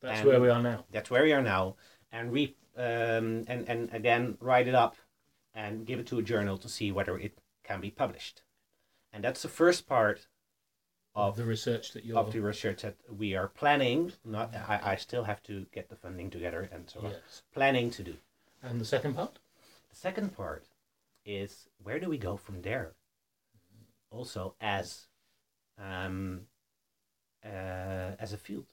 That's 0.00 0.20
And- 0.20 0.28
where 0.28 0.40
we 0.40 0.48
are 0.48 0.62
now. 0.62 0.84
That's 0.90 1.10
where 1.10 1.22
we 1.22 1.32
are 1.32 1.42
now. 1.42 1.76
And 2.10 2.30
we 2.30 2.56
um, 2.76 3.44
and, 3.46 3.68
and 3.68 3.88
again 3.92 4.36
write 4.40 4.66
it 4.66 4.74
up 4.74 4.96
and 5.54 5.86
give 5.86 6.00
it 6.00 6.06
to 6.08 6.18
a 6.18 6.22
journal 6.22 6.58
to 6.58 6.68
see 6.68 6.90
whether 6.90 7.16
it 7.16 7.38
can 7.62 7.80
be 7.80 7.90
published. 7.90 8.42
And 9.12 9.22
that's 9.22 9.42
the 9.42 9.48
first 9.48 9.86
part 9.86 10.26
Of 11.16 11.36
the 11.36 11.44
research 11.44 11.92
that 11.92 12.04
you're. 12.04 12.18
of 12.18 12.32
the 12.32 12.40
research 12.40 12.82
that 12.82 12.96
we 13.08 13.34
are 13.36 13.48
planning. 13.48 14.12
Not 14.24 14.54
I, 14.54 14.80
I 14.82 14.96
still 14.96 15.24
have 15.24 15.42
to 15.44 15.66
get 15.72 15.88
the 15.88 15.96
funding 15.96 16.28
together 16.28 16.68
and 16.72 16.90
so 16.90 17.00
on. 17.00 17.10
yes. 17.10 17.42
Planning 17.52 17.90
to 17.90 18.02
do. 18.02 18.16
And 18.62 18.80
the 18.80 18.84
second 18.84 19.14
part? 19.14 19.38
The 19.90 19.96
second 19.96 20.36
part 20.36 20.64
is 21.24 21.68
where 21.82 22.00
do 22.00 22.08
we 22.08 22.18
go 22.18 22.36
from 22.36 22.62
there? 22.62 22.94
Also, 24.10 24.54
as 24.60 25.06
um, 25.78 26.42
uh, 27.44 28.16
as 28.18 28.32
a 28.32 28.36
field, 28.36 28.66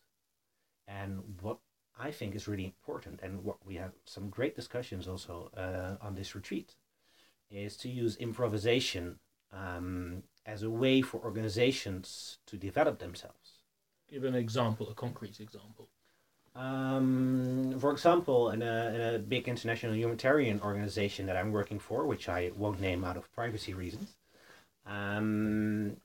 and 0.87 1.21
what 1.41 1.57
I 1.99 2.11
think 2.11 2.35
is 2.35 2.47
really 2.47 2.65
important, 2.65 3.19
and 3.21 3.43
what 3.43 3.57
we 3.65 3.75
have 3.75 3.91
some 4.05 4.29
great 4.29 4.55
discussions 4.55 5.07
also 5.07 5.51
uh, 5.55 6.03
on 6.03 6.15
this 6.15 6.35
retreat, 6.35 6.75
is 7.49 7.75
to 7.77 7.89
use 7.89 8.15
improvisation 8.17 9.19
um, 9.53 10.23
as 10.45 10.63
a 10.63 10.69
way 10.69 11.01
for 11.01 11.19
organizations 11.19 12.37
to 12.45 12.57
develop 12.57 12.99
themselves. 12.99 13.59
Give 14.09 14.23
an 14.23 14.35
example, 14.35 14.89
a 14.89 14.93
concrete 14.93 15.39
example. 15.39 15.87
Um, 16.53 17.77
for 17.79 17.91
example, 17.91 18.49
in 18.49 18.61
a, 18.61 18.91
in 18.93 19.01
a 19.15 19.19
big 19.19 19.47
international 19.47 19.95
humanitarian 19.95 20.59
organization 20.61 21.25
that 21.27 21.37
I'm 21.37 21.51
working 21.51 21.79
for, 21.79 22.05
which 22.05 22.27
I 22.27 22.51
won't 22.57 22.81
name 22.81 23.05
out 23.05 23.15
of 23.15 23.31
privacy 23.33 23.73
reasons, 23.73 24.17
um, 24.85 25.95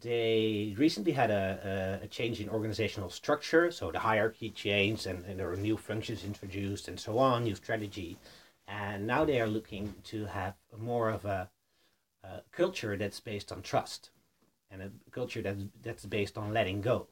they 0.00 0.74
recently 0.76 1.12
had 1.12 1.30
a, 1.30 1.98
a, 2.02 2.04
a 2.04 2.08
change 2.08 2.40
in 2.40 2.48
organizational 2.48 3.10
structure. 3.10 3.70
So 3.70 3.92
the 3.92 4.00
hierarchy 4.00 4.50
changed 4.50 5.06
and, 5.06 5.24
and 5.24 5.38
there 5.38 5.48
were 5.48 5.56
new 5.56 5.76
functions 5.76 6.24
introduced 6.24 6.88
and 6.88 6.98
so 6.98 7.18
on, 7.18 7.44
new 7.44 7.54
strategy. 7.54 8.18
And 8.66 9.06
now 9.06 9.24
they 9.24 9.40
are 9.40 9.46
looking 9.46 9.94
to 10.04 10.26
have 10.26 10.54
more 10.76 11.08
of 11.08 11.24
a, 11.24 11.48
a 12.24 12.40
culture 12.52 12.96
that's 12.96 13.20
based 13.20 13.52
on 13.52 13.62
trust 13.62 14.10
and 14.70 14.82
a 14.82 14.90
culture 15.10 15.42
that's, 15.42 15.62
that's 15.82 16.04
based 16.06 16.36
on 16.36 16.52
letting 16.52 16.80
go. 16.80 17.08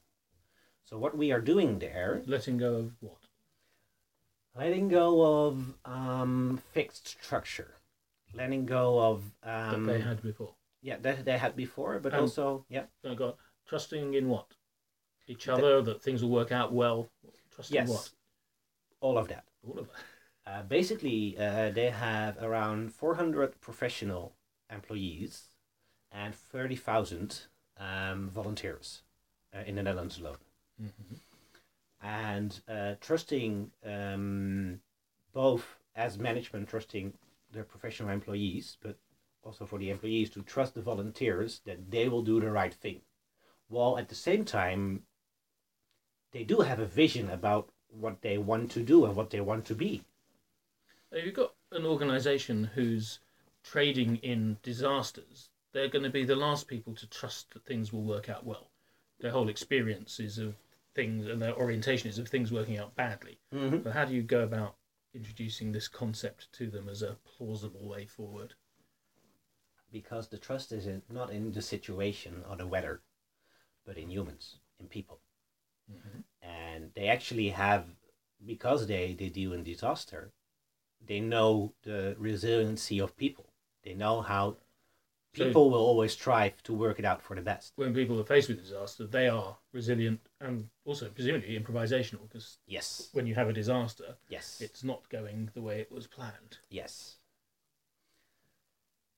So 0.85 0.99
what 0.99 1.17
we 1.17 1.33
are 1.33 1.41
doing 1.41 1.79
there 1.79 2.23
Letting 2.27 2.59
go 2.59 2.75
of 2.77 2.93
what? 3.01 3.19
letting 4.55 4.89
go 4.89 5.47
of 5.47 5.75
um, 5.85 6.61
fixed 6.73 7.09
structure, 7.23 7.75
letting 8.35 8.65
go 8.67 8.99
of 9.01 9.23
That 9.43 9.75
um, 9.75 9.87
they 9.87 10.01
had 10.01 10.23
before. 10.23 10.55
yeah 10.83 10.97
that 11.03 11.25
they 11.25 11.37
had 11.39 11.57
before, 11.57 11.99
but 11.99 12.15
also 12.15 12.65
yeah 12.69 12.85
Oh, 13.05 13.15
God. 13.15 13.35
Trusting 13.67 14.15
in 14.15 14.29
what? 14.29 14.47
Each 15.27 15.49
other, 15.49 15.83
that 15.83 16.01
things 16.03 16.23
will 16.23 16.31
work 16.31 16.53
out 16.53 16.73
well. 16.73 17.09
Trusting 17.55 17.75
yes, 17.75 17.89
what? 17.89 18.11
all 19.01 19.19
of 19.19 19.27
that. 19.29 19.45
All 19.67 19.79
of 19.81 19.87
it. 19.87 19.95
Uh, 20.47 20.63
basically, 20.63 21.37
uh, 21.37 21.71
they 21.71 21.91
have 21.91 22.41
around 22.41 22.95
four 22.95 23.17
hundred 23.17 23.61
professional 23.61 24.33
employees 24.71 25.49
and 26.13 26.35
thirty 26.35 26.77
thousand 26.77 27.43
um, 27.79 28.31
volunteers 28.31 29.03
uh, 29.55 29.61
in 29.67 29.77
the 29.77 29.83
Netherlands 29.83 30.19
alone. 30.19 30.39
Mhm. 30.81 31.19
and 32.03 32.61
uh, 32.69 32.95
trusting 33.01 33.71
um, 33.85 34.81
both 35.33 35.79
as 35.95 36.19
management 36.19 36.69
trusting 36.69 37.13
their 37.53 37.65
professional 37.65 38.11
employees 38.11 38.77
but 38.83 38.99
also 39.43 39.65
for 39.67 39.79
the 39.79 39.91
employees 39.91 40.31
to 40.31 40.43
trust 40.43 40.75
the 40.75 40.83
volunteers 40.83 41.61
that 41.65 41.91
they 41.91 42.09
will 42.09 42.23
do 42.23 42.41
the 42.41 42.51
right 42.51 42.75
thing 42.75 43.01
while 43.69 43.99
at 43.99 44.09
the 44.09 44.15
same 44.15 44.45
time 44.45 45.05
they 46.31 46.45
do 46.45 46.61
have 46.61 46.79
a 46.79 46.87
vision 46.87 47.29
about 47.31 47.73
what 47.89 48.23
they 48.23 48.39
want 48.39 48.71
to 48.71 48.81
do 48.85 49.05
and 49.05 49.17
what 49.17 49.31
they 49.31 49.41
want 49.41 49.65
to 49.65 49.75
be 49.75 50.05
If 51.11 51.25
you've 51.25 51.35
got 51.35 51.55
an 51.73 51.85
organisation 51.85 52.63
who's 52.63 53.19
trading 53.71 54.17
in 54.17 54.57
disasters, 54.63 55.51
they're 55.73 55.89
going 55.89 56.05
to 56.05 56.11
be 56.11 56.25
the 56.25 56.37
last 56.37 56.69
people 56.69 56.95
to 56.95 57.07
trust 57.09 57.53
that 57.53 57.65
things 57.65 57.93
will 57.93 58.05
work 58.05 58.29
out 58.29 58.47
well. 58.47 58.71
Their 59.21 59.33
whole 59.33 59.49
experience 59.49 60.21
is 60.21 60.39
of 60.39 60.55
things, 60.95 61.27
and 61.27 61.41
their 61.43 61.55
orientation 61.55 62.09
is 62.09 62.19
of 62.19 62.29
things 62.29 62.53
working 62.53 62.79
out 62.79 62.95
badly. 62.95 63.39
mm-hmm. 63.55 63.79
But 63.79 63.93
how 63.93 64.05
do 64.05 64.15
you 64.15 64.23
go 64.23 64.43
about 64.43 64.77
introducing 65.15 65.73
this 65.73 65.89
concept 65.89 66.53
to 66.55 66.71
them 66.71 66.89
as 66.89 67.03
a 67.03 67.17
plausible 67.25 67.89
way 67.89 68.07
forward? 68.07 68.55
because 69.93 70.29
the 70.29 70.39
trust 70.39 70.73
is 70.73 70.87
in, 70.87 71.03
not 71.09 71.31
in 71.31 71.53
the 71.53 71.63
situation 71.63 72.45
or 72.49 72.57
the 72.57 72.67
weather 72.67 73.03
but 73.85 73.97
in 73.97 74.11
humans 74.11 74.59
in 74.81 74.87
people 74.89 75.21
and 76.43 76.91
they 76.95 77.09
actually 77.09 77.49
have 77.51 77.85
because 78.45 78.87
they, 78.87 79.15
they 79.19 79.29
deal 79.29 79.53
in 79.53 79.63
disaster 79.63 80.33
they 81.07 81.21
know 81.21 81.73
the 81.85 82.15
resiliency 82.19 82.99
of 82.99 83.17
people 83.17 83.47
they 83.87 83.95
know 83.95 84.21
how 84.21 84.57
So- 85.35 85.47
people 85.47 85.71
will 85.71 85.81
always 85.81 86.13
strive 86.13 86.63
to 86.65 86.75
work 86.75 86.99
it 86.99 87.05
out 87.05 87.23
for 87.23 87.37
the 87.37 87.43
best. 87.43 87.73
When 87.77 87.95
people 87.95 88.21
are 88.21 88.25
faced 88.25 88.49
with 88.49 88.59
disaster, 88.59 89.07
they 89.07 89.29
are 89.29 89.57
resilient 89.73 90.21
and 90.41 90.69
also 90.85 91.09
presumably 91.09 91.59
improvisational 91.59 92.23
because 92.29 92.59
yes. 92.67 93.09
when 93.13 93.27
you 93.27 93.35
have 93.35 93.49
a 93.49 93.53
disaster, 93.53 94.17
yes. 94.29 94.61
it's 94.61 94.83
not 94.85 95.09
going 95.09 95.51
the 95.55 95.63
way 95.63 95.81
it 95.81 95.93
was 95.93 96.07
planned. 96.07 96.59
yes. 96.69 97.17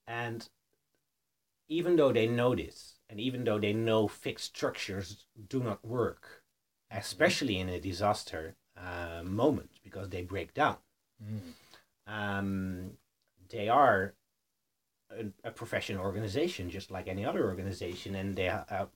And 0.06 0.48
even 1.68 1.96
though 1.96 2.12
they 2.12 2.26
know 2.26 2.54
this 2.54 2.94
and 3.10 3.20
even 3.20 3.44
though 3.44 3.58
they 3.58 3.74
know 3.74 4.08
fixed 4.08 4.56
structures 4.56 5.26
do 5.48 5.62
not 5.62 5.84
work 5.84 6.42
especially 6.90 7.58
in 7.58 7.68
a 7.68 7.78
disaster 7.80 8.56
uh, 8.76 9.22
moment 9.22 9.70
because 9.82 10.08
they 10.08 10.22
break 10.22 10.54
down. 10.54 10.76
Mm. 11.22 11.40
um, 12.06 12.90
they 13.50 13.68
are 13.68 14.14
a, 15.10 15.48
a 15.48 15.50
professional 15.50 16.04
organization, 16.04 16.70
just 16.70 16.90
like 16.90 17.08
any 17.08 17.24
other 17.24 17.46
organization, 17.46 18.14
and 18.14 18.36
they 18.36 18.48
uh, 18.48 18.86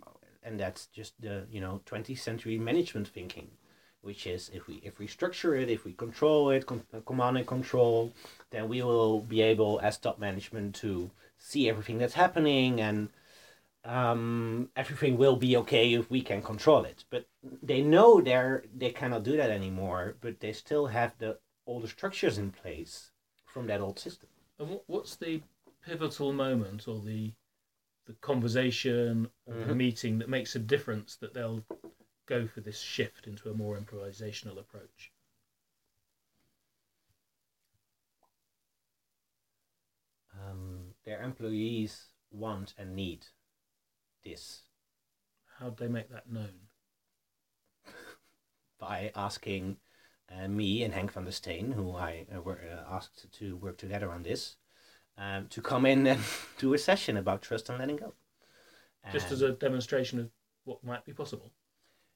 and 0.42 0.58
that's 0.58 0.86
just 0.86 1.20
the 1.20 1.46
you 1.50 1.60
know 1.60 1.80
twentieth 1.84 2.20
century 2.20 2.58
management 2.58 3.08
thinking, 3.08 3.48
which 4.00 4.26
is 4.26 4.50
if 4.52 4.66
we 4.66 4.80
if 4.84 4.98
we 4.98 5.06
structure 5.06 5.54
it, 5.54 5.70
if 5.70 5.84
we 5.84 5.92
control 5.92 6.50
it, 6.50 6.66
com- 6.66 6.84
command 7.06 7.38
and 7.38 7.46
control, 7.46 8.12
then 8.50 8.68
we 8.68 8.82
will 8.82 9.20
be 9.20 9.40
able 9.42 9.80
as 9.82 9.98
top 9.98 10.18
management 10.18 10.74
to 10.76 11.10
see 11.38 11.68
everything 11.68 11.98
that's 11.98 12.14
happening 12.14 12.80
and 12.80 13.08
um, 13.84 14.68
everything 14.76 15.16
will 15.16 15.36
be 15.36 15.56
okay 15.56 15.94
if 15.94 16.08
we 16.10 16.22
can 16.22 16.42
control 16.42 16.84
it. 16.84 17.04
But 17.10 17.26
they 17.62 17.82
know 17.82 18.20
they're 18.20 18.64
they 18.76 18.90
cannot 18.90 19.24
do 19.24 19.36
that 19.36 19.50
anymore. 19.50 20.16
But 20.20 20.40
they 20.40 20.52
still 20.52 20.86
have 20.86 21.16
the 21.18 21.38
older 21.66 21.88
structures 21.88 22.38
in 22.38 22.50
place 22.50 23.10
from 23.44 23.66
that 23.66 23.80
old 23.80 23.98
system. 23.98 24.28
And 24.58 24.80
what's 24.86 25.16
the 25.16 25.42
pivotal 25.84 26.32
moment 26.32 26.88
or 26.88 27.00
the 27.00 27.34
the 28.06 28.14
conversation 28.14 29.30
or 29.46 29.54
the 29.54 29.74
Mhm. 29.74 29.76
meeting 29.76 30.18
that 30.18 30.28
makes 30.28 30.56
a 30.56 30.58
difference 30.58 31.16
that 31.16 31.34
they'll 31.34 31.64
go 32.26 32.46
for 32.48 32.60
this 32.60 32.80
shift 32.80 33.26
into 33.26 33.50
a 33.50 33.54
more 33.54 33.78
improvisational 33.78 34.58
approach? 34.58 35.12
Um, 40.34 40.94
their 41.04 41.22
employees 41.22 42.08
want 42.30 42.74
and 42.76 42.96
need 42.96 43.26
this 44.24 44.62
How'd 45.58 45.76
they 45.76 45.88
make 45.88 46.08
that 46.10 46.28
known? 46.28 46.68
by 48.78 49.12
asking 49.14 49.78
uh, 50.28 50.48
me 50.48 50.82
and 50.82 50.92
Hank 50.92 51.12
van 51.12 51.24
der 51.24 51.30
Steen, 51.30 51.72
who 51.72 51.94
I 51.94 52.26
uh, 52.34 52.40
were 52.40 52.60
uh, 52.68 52.92
asked 52.92 53.30
to 53.32 53.56
work 53.56 53.78
together 53.78 54.10
on 54.10 54.24
this, 54.24 54.56
um, 55.18 55.48
to 55.48 55.60
come 55.60 55.86
in 55.86 56.06
and 56.06 56.20
do 56.58 56.74
a 56.74 56.78
session 56.78 57.16
about 57.16 57.42
trust 57.42 57.68
and 57.68 57.78
letting 57.78 57.96
go. 57.96 58.14
Just 59.12 59.32
as 59.32 59.42
a 59.42 59.52
demonstration 59.52 60.20
of 60.20 60.30
what 60.64 60.84
might 60.84 61.04
be 61.04 61.12
possible. 61.12 61.50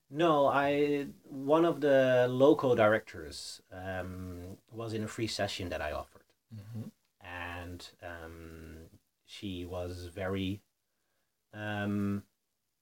No, 0.08 0.46
I 0.46 1.08
one 1.24 1.64
of 1.64 1.80
the 1.80 2.26
local 2.30 2.76
directors 2.76 3.60
um, 3.72 4.56
was 4.70 4.92
in 4.94 5.02
a 5.02 5.08
free 5.08 5.26
session 5.26 5.68
that 5.70 5.80
I 5.82 5.92
offered, 5.92 6.22
Mm-hmm. 6.54 6.88
and 7.20 7.88
um, 8.02 8.76
she 9.24 9.64
was 9.64 10.06
very 10.14 10.62
um, 11.52 12.22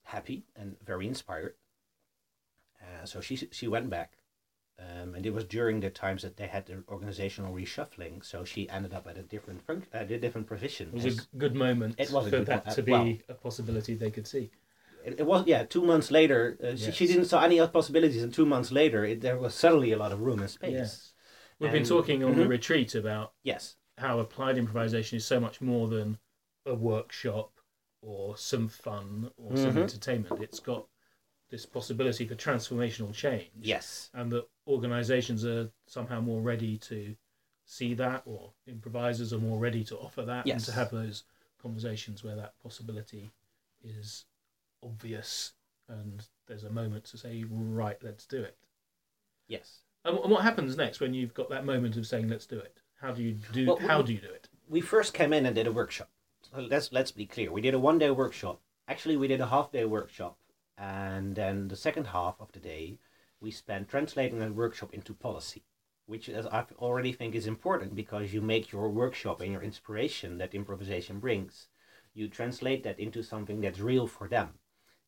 happy 0.02 0.44
and 0.54 0.76
very 0.84 1.06
inspired. 1.08 1.54
Uh, 2.80 3.06
so 3.06 3.22
she 3.22 3.36
she 3.36 3.66
went 3.68 3.88
back, 3.88 4.18
um, 4.78 5.14
and 5.14 5.24
it 5.24 5.32
was 5.32 5.44
during 5.44 5.80
the 5.80 5.90
times 5.90 6.22
that 6.22 6.36
they 6.36 6.46
had 6.46 6.66
the 6.66 6.82
organizational 6.88 7.54
reshuffling. 7.54 8.24
So 8.24 8.44
she 8.44 8.68
ended 8.68 8.92
up 8.92 9.06
at 9.06 9.16
a 9.18 9.22
different 9.22 9.66
func- 9.66 9.84
at 9.92 10.10
a 10.10 10.18
different 10.18 10.46
position. 10.48 10.88
It 10.88 10.94
was 10.94 11.06
as- 11.06 11.28
a 11.32 11.36
good 11.36 11.54
moment 11.54 11.94
It 11.98 12.10
was 12.10 12.26
a 12.26 12.30
for 12.30 12.40
that 12.40 12.66
mo- 12.66 12.74
to 12.74 12.80
uh, 12.80 12.84
be 12.84 12.92
well- 12.92 13.16
a 13.28 13.34
possibility 13.34 13.94
they 13.94 14.10
could 14.10 14.26
see. 14.26 14.50
it, 15.04 15.20
it 15.20 15.26
was 15.26 15.46
yeah 15.46 15.64
two 15.64 15.84
months 15.84 16.10
later 16.10 16.56
uh, 16.64 16.74
she, 16.76 16.90
she 16.90 17.06
didn't 17.06 17.26
saw 17.26 17.42
any 17.42 17.60
other 17.60 17.70
possibilities 17.70 18.22
and 18.22 18.32
two 18.32 18.46
months 18.46 18.72
later 18.72 19.04
it, 19.04 19.20
there 19.20 19.36
was 19.38 19.54
suddenly 19.54 19.92
a 19.92 19.98
lot 19.98 20.12
of 20.12 20.20
room 20.20 20.40
and 20.40 20.50
space 20.50 20.72
Yes. 20.72 21.10
We've 21.60 21.70
been 21.72 21.84
talking 21.84 22.24
on 22.24 22.34
the 22.36 22.42
Mhm. 22.44 22.48
retreat 22.48 22.94
about 22.94 23.34
yes 23.42 23.76
how 23.98 24.18
applied 24.18 24.56
improvisation 24.58 25.16
is 25.18 25.24
so 25.26 25.38
much 25.38 25.60
more 25.60 25.88
than 25.88 26.18
a 26.66 26.74
workshop 26.74 27.50
or 28.02 28.36
some 28.36 28.66
fun 28.68 29.30
or 29.36 29.56
some 29.56 29.74
Mhm. 29.74 29.82
entertainment. 29.82 30.42
It's 30.42 30.58
got 30.60 30.88
this 31.50 31.64
possibility 31.66 32.26
for 32.26 32.34
transformational 32.34 33.12
change. 33.14 33.50
yes 33.60 34.10
And 34.14 34.32
that 34.32 34.46
organizations 34.66 35.44
are 35.44 35.70
somehow 35.86 36.20
more 36.20 36.40
ready 36.40 36.78
to 36.78 37.14
see 37.66 37.94
that, 37.94 38.22
or 38.26 38.52
improvisers 38.66 39.32
are 39.32 39.38
more 39.38 39.58
ready 39.58 39.84
to 39.84 39.96
offer 39.98 40.22
that, 40.22 40.46
and 40.46 40.60
to 40.64 40.72
have 40.72 40.90
those 40.90 41.24
conversations 41.60 42.22
where 42.22 42.36
that 42.36 42.54
possibility 42.62 43.30
is 43.82 44.24
obvious 44.82 45.52
and 45.88 46.26
there's 46.46 46.64
a 46.64 46.70
moment 46.70 47.04
to 47.04 47.18
say, 47.18 47.44
right, 47.50 47.96
let's 48.02 48.26
do 48.26 48.42
it. 48.42 48.56
yes 49.48 49.80
And 50.04 50.18
and 50.18 50.30
what 50.30 50.42
happens 50.42 50.76
next 50.76 51.00
when 51.00 51.14
you've 51.14 51.34
got 51.34 51.48
that 51.50 51.64
moment 51.64 51.96
of 51.96 52.06
saying, 52.06 52.28
let's 52.28 52.46
do 52.46 52.58
it? 52.58 52.76
How 53.00 53.12
do 53.12 53.22
you 53.22 53.36
do? 53.52 53.66
Well, 53.66 53.76
how 53.78 53.98
we- 53.98 54.04
do 54.04 54.12
you 54.14 54.20
do 54.20 54.30
it? 54.30 54.48
we 54.68 54.80
first 54.80 55.12
came 55.12 55.32
in 55.34 55.44
and 55.44 55.54
did 55.54 55.66
a 55.66 55.72
workshop 55.72 56.08
so 56.50 56.58
let's 56.60 56.90
let's 56.90 57.10
be 57.12 57.26
clear 57.26 57.52
we 57.52 57.60
did 57.60 57.74
a 57.74 57.78
one 57.78 57.98
day 57.98 58.10
workshop 58.10 58.60
actually 58.88 59.16
we 59.18 59.28
did 59.28 59.40
a 59.42 59.46
half 59.46 59.70
day 59.70 59.84
workshop 59.84 60.38
and 60.78 61.34
then 61.34 61.68
the 61.68 61.76
second 61.76 62.06
half 62.06 62.34
of 62.40 62.50
the 62.52 62.58
day 62.60 62.98
we 63.44 63.50
spent 63.52 63.88
translating 63.88 64.40
the 64.40 64.52
workshop 64.52 64.92
into 64.94 65.14
policy 65.14 65.62
which 66.06 66.28
is, 66.28 66.46
I 66.46 66.64
already 66.78 67.12
think 67.12 67.34
is 67.34 67.46
important 67.46 67.94
because 67.94 68.34
you 68.34 68.42
make 68.42 68.72
your 68.72 68.88
workshop 68.90 69.40
and 69.40 69.52
your 69.52 69.62
inspiration 69.62 70.38
that 70.38 70.54
improvisation 70.54 71.20
brings 71.20 71.68
you 72.14 72.28
translate 72.28 72.82
that 72.84 72.98
into 72.98 73.22
something 73.22 73.60
that's 73.60 73.80
real 73.80 74.06
for 74.06 74.28
them 74.28 74.48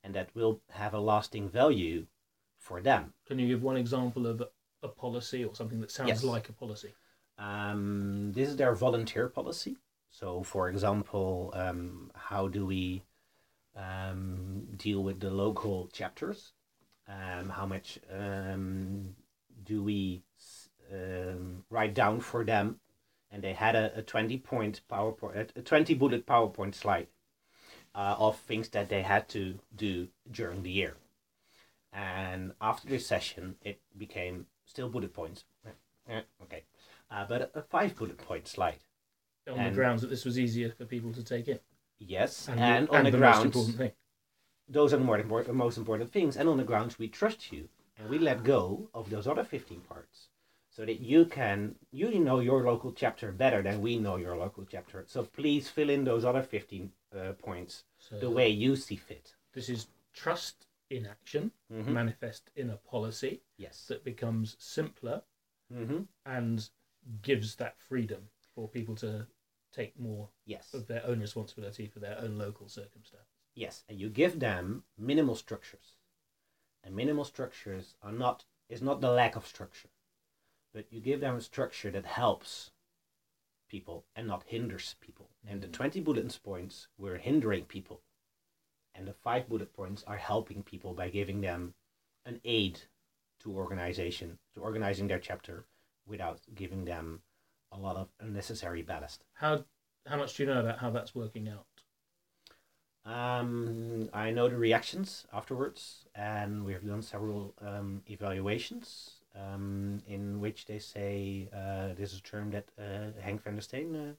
and 0.04 0.14
that 0.14 0.34
will 0.34 0.60
have 0.70 0.94
a 0.94 1.00
lasting 1.00 1.48
value 1.48 2.06
for 2.58 2.80
them 2.80 3.12
Can 3.26 3.38
you 3.38 3.48
give 3.48 3.62
one 3.62 3.76
example 3.76 4.26
of 4.26 4.40
a, 4.40 4.48
a 4.82 4.88
policy 4.88 5.44
or 5.44 5.54
something 5.54 5.80
that 5.80 5.90
sounds 5.90 6.08
Yes. 6.08 6.24
like 6.24 6.48
a 6.48 6.52
policy? 6.52 6.94
Um, 7.38 8.32
this 8.32 8.48
is 8.48 8.56
their 8.56 8.74
volunteer 8.74 9.28
policy. 9.28 9.76
So, 10.10 10.42
for 10.42 10.68
example, 10.70 11.52
um, 11.54 12.10
how 12.14 12.48
do 12.48 12.64
we 12.64 13.02
um, 13.76 14.64
deal 14.76 15.02
with 15.02 15.20
the 15.20 15.30
local 15.30 15.88
chapters? 15.92 16.52
Um, 17.08 17.50
how 17.50 17.66
much 17.66 17.98
um, 18.12 19.14
do 19.64 19.82
we 19.82 20.22
um, 20.92 21.64
write 21.70 21.94
down 21.94 22.20
for 22.20 22.44
them? 22.44 22.80
And 23.30 23.42
they 23.42 23.52
had 23.52 23.74
a, 23.76 23.98
a 23.98 24.02
20 24.02 24.38
point 24.38 24.80
PowerPoint, 24.90 25.50
a 25.56 25.62
20 25.62 25.94
bullet 25.94 26.26
PowerPoint 26.26 26.74
slide 26.74 27.08
uh, 27.94 28.16
of 28.18 28.38
things 28.38 28.68
that 28.70 28.88
they 28.88 29.02
had 29.02 29.28
to 29.30 29.58
do 29.74 30.08
during 30.30 30.62
the 30.62 30.70
year. 30.70 30.96
And 31.92 32.52
after 32.60 32.88
this 32.88 33.06
session, 33.06 33.56
it 33.62 33.80
became 33.96 34.46
still 34.64 34.88
bullet 34.88 35.12
points. 35.12 35.44
Eh, 36.08 36.20
Okay 36.42 36.62
uh, 37.10 37.24
but 37.28 37.50
a 37.54 37.62
five 37.62 37.96
bullet 37.96 38.18
point 38.18 38.48
slide. 38.48 38.78
On 39.50 39.62
the 39.62 39.70
grounds 39.70 40.02
that 40.02 40.08
this 40.08 40.24
was 40.24 40.38
easier 40.38 40.70
for 40.70 40.84
people 40.86 41.12
to 41.12 41.22
take 41.22 41.46
in. 41.46 41.60
Yes, 41.98 42.48
And, 42.48 42.60
and, 42.60 42.88
the, 42.88 42.90
on 42.90 42.96
and 42.98 43.06
the, 43.06 43.10
the 43.12 43.18
most 43.18 43.32
grounds, 43.34 43.44
important 43.46 43.76
thing. 43.76 43.92
Those 44.68 44.92
are 44.92 44.98
the 44.98 45.04
more 45.04 45.44
most 45.52 45.78
important 45.78 46.12
things. 46.12 46.36
And 46.36 46.48
on 46.48 46.56
the 46.56 46.64
grounds, 46.64 46.98
we 46.98 47.08
trust 47.08 47.52
you, 47.52 47.68
and 47.98 48.08
we 48.08 48.18
let 48.18 48.44
go 48.44 48.88
of 48.94 49.10
those 49.10 49.26
other 49.26 49.44
fifteen 49.44 49.80
parts, 49.80 50.28
so 50.70 50.84
that 50.84 51.00
you 51.00 51.24
can 51.24 51.76
you 51.92 52.18
know 52.18 52.40
your 52.40 52.64
local 52.64 52.92
chapter 52.92 53.32
better 53.32 53.62
than 53.62 53.80
we 53.80 53.96
know 53.98 54.16
your 54.16 54.36
local 54.36 54.64
chapter. 54.64 55.04
So 55.06 55.24
please 55.24 55.68
fill 55.68 55.90
in 55.90 56.04
those 56.04 56.24
other 56.24 56.42
fifteen 56.42 56.92
uh, 57.16 57.32
points 57.32 57.84
So 57.98 58.18
the 58.18 58.30
way 58.30 58.48
you 58.48 58.76
see 58.76 58.96
fit. 58.96 59.34
this 59.54 59.68
is 59.68 59.88
trust 60.12 60.66
in 60.90 61.06
action, 61.06 61.50
Mhm. 61.72 61.86
manifest 61.88 62.50
in 62.54 62.70
a 62.70 62.76
policy 62.76 63.42
Yes. 63.58 63.86
that 63.88 64.04
becomes 64.04 64.56
simpler 64.58 65.22
Mm-hmm. 65.72 66.02
and 66.24 66.70
gives 67.22 67.56
that 67.56 67.76
freedom 67.80 68.30
for 68.54 68.68
people 68.68 68.94
to 68.96 69.26
take 69.72 69.98
more 69.98 70.30
Yes. 70.44 70.72
of 70.74 70.86
their 70.86 71.04
own 71.04 71.20
responsibility 71.20 71.86
for 71.88 71.98
their 71.98 72.18
own 72.20 72.38
local 72.38 72.68
circumstance. 72.68 73.35
Yes, 73.56 73.84
and 73.88 73.98
you 73.98 74.10
give 74.10 74.38
them 74.38 74.84
minimal 74.98 75.34
structures. 75.34 75.94
And 76.84 76.94
minimal 76.94 77.24
structures 77.24 77.96
are 78.02 78.12
not 78.12 78.44
is 78.68 78.82
not 78.82 79.00
the 79.00 79.10
lack 79.10 79.34
of 79.34 79.46
structure, 79.46 79.88
but 80.74 80.92
you 80.92 81.00
give 81.00 81.20
them 81.20 81.36
a 81.36 81.40
structure 81.40 81.90
that 81.90 82.04
helps 82.04 82.70
people 83.68 84.04
and 84.14 84.26
not 84.28 84.44
hinders 84.44 84.94
people. 85.00 85.30
And 85.46 85.62
the 85.62 85.68
Mhm. 85.68 85.72
20 85.72 86.00
bullet 86.00 86.38
points 86.42 86.88
were 86.98 87.16
hindering 87.16 87.64
people. 87.64 88.02
And 88.94 89.08
the 89.08 89.14
five 89.14 89.48
bullet 89.48 89.72
points 89.72 90.02
are 90.04 90.18
helping 90.18 90.62
people 90.62 90.94
by 90.94 91.08
giving 91.08 91.40
them 91.40 91.74
an 92.26 92.40
aid 92.44 92.82
to 93.40 93.52
organization, 93.56 94.38
to 94.54 94.62
organizing 94.62 95.06
their 95.06 95.20
chapter 95.20 95.66
without 96.04 96.40
giving 96.54 96.84
them 96.84 97.22
a 97.72 97.78
lot 97.78 97.96
of 97.96 98.12
unnecessary 98.20 98.82
ballast. 98.82 99.24
How 99.34 99.64
how 100.06 100.18
much 100.18 100.36
do 100.36 100.42
you 100.42 100.48
know 100.48 100.60
about 100.60 100.78
how 100.80 100.90
that's 100.90 101.14
working 101.14 101.48
out? 101.48 101.85
Um, 103.06 104.08
I 104.12 104.32
know 104.32 104.48
the 104.48 104.56
reactions 104.56 105.26
afterwards, 105.32 106.06
and 106.16 106.64
we've 106.64 106.84
done 106.84 107.02
several 107.02 107.54
um, 107.60 108.02
evaluations 108.10 109.20
um, 109.36 110.02
in 110.08 110.40
which 110.40 110.66
they 110.66 110.80
say 110.80 111.48
uh, 111.52 111.94
this 111.96 112.12
is 112.12 112.18
a 112.18 112.22
term 112.22 112.50
that 112.50 112.64
uh, 112.78 113.12
van 113.24 113.54
der 113.54 113.60
Steen 113.60 113.94
uh, 113.94 114.12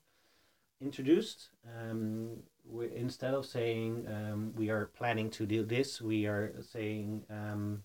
introduced. 0.80 1.50
Um, 1.78 2.44
we, 2.66 2.90
instead 2.96 3.34
of 3.34 3.46
saying 3.46 4.08
um, 4.08 4.54
we 4.56 4.70
are 4.70 4.86
planning 4.86 5.30
to 5.32 5.46
do 5.46 5.64
this, 5.64 6.02
we 6.02 6.26
are 6.26 6.54
saying 6.62 7.24
um, 7.30 7.84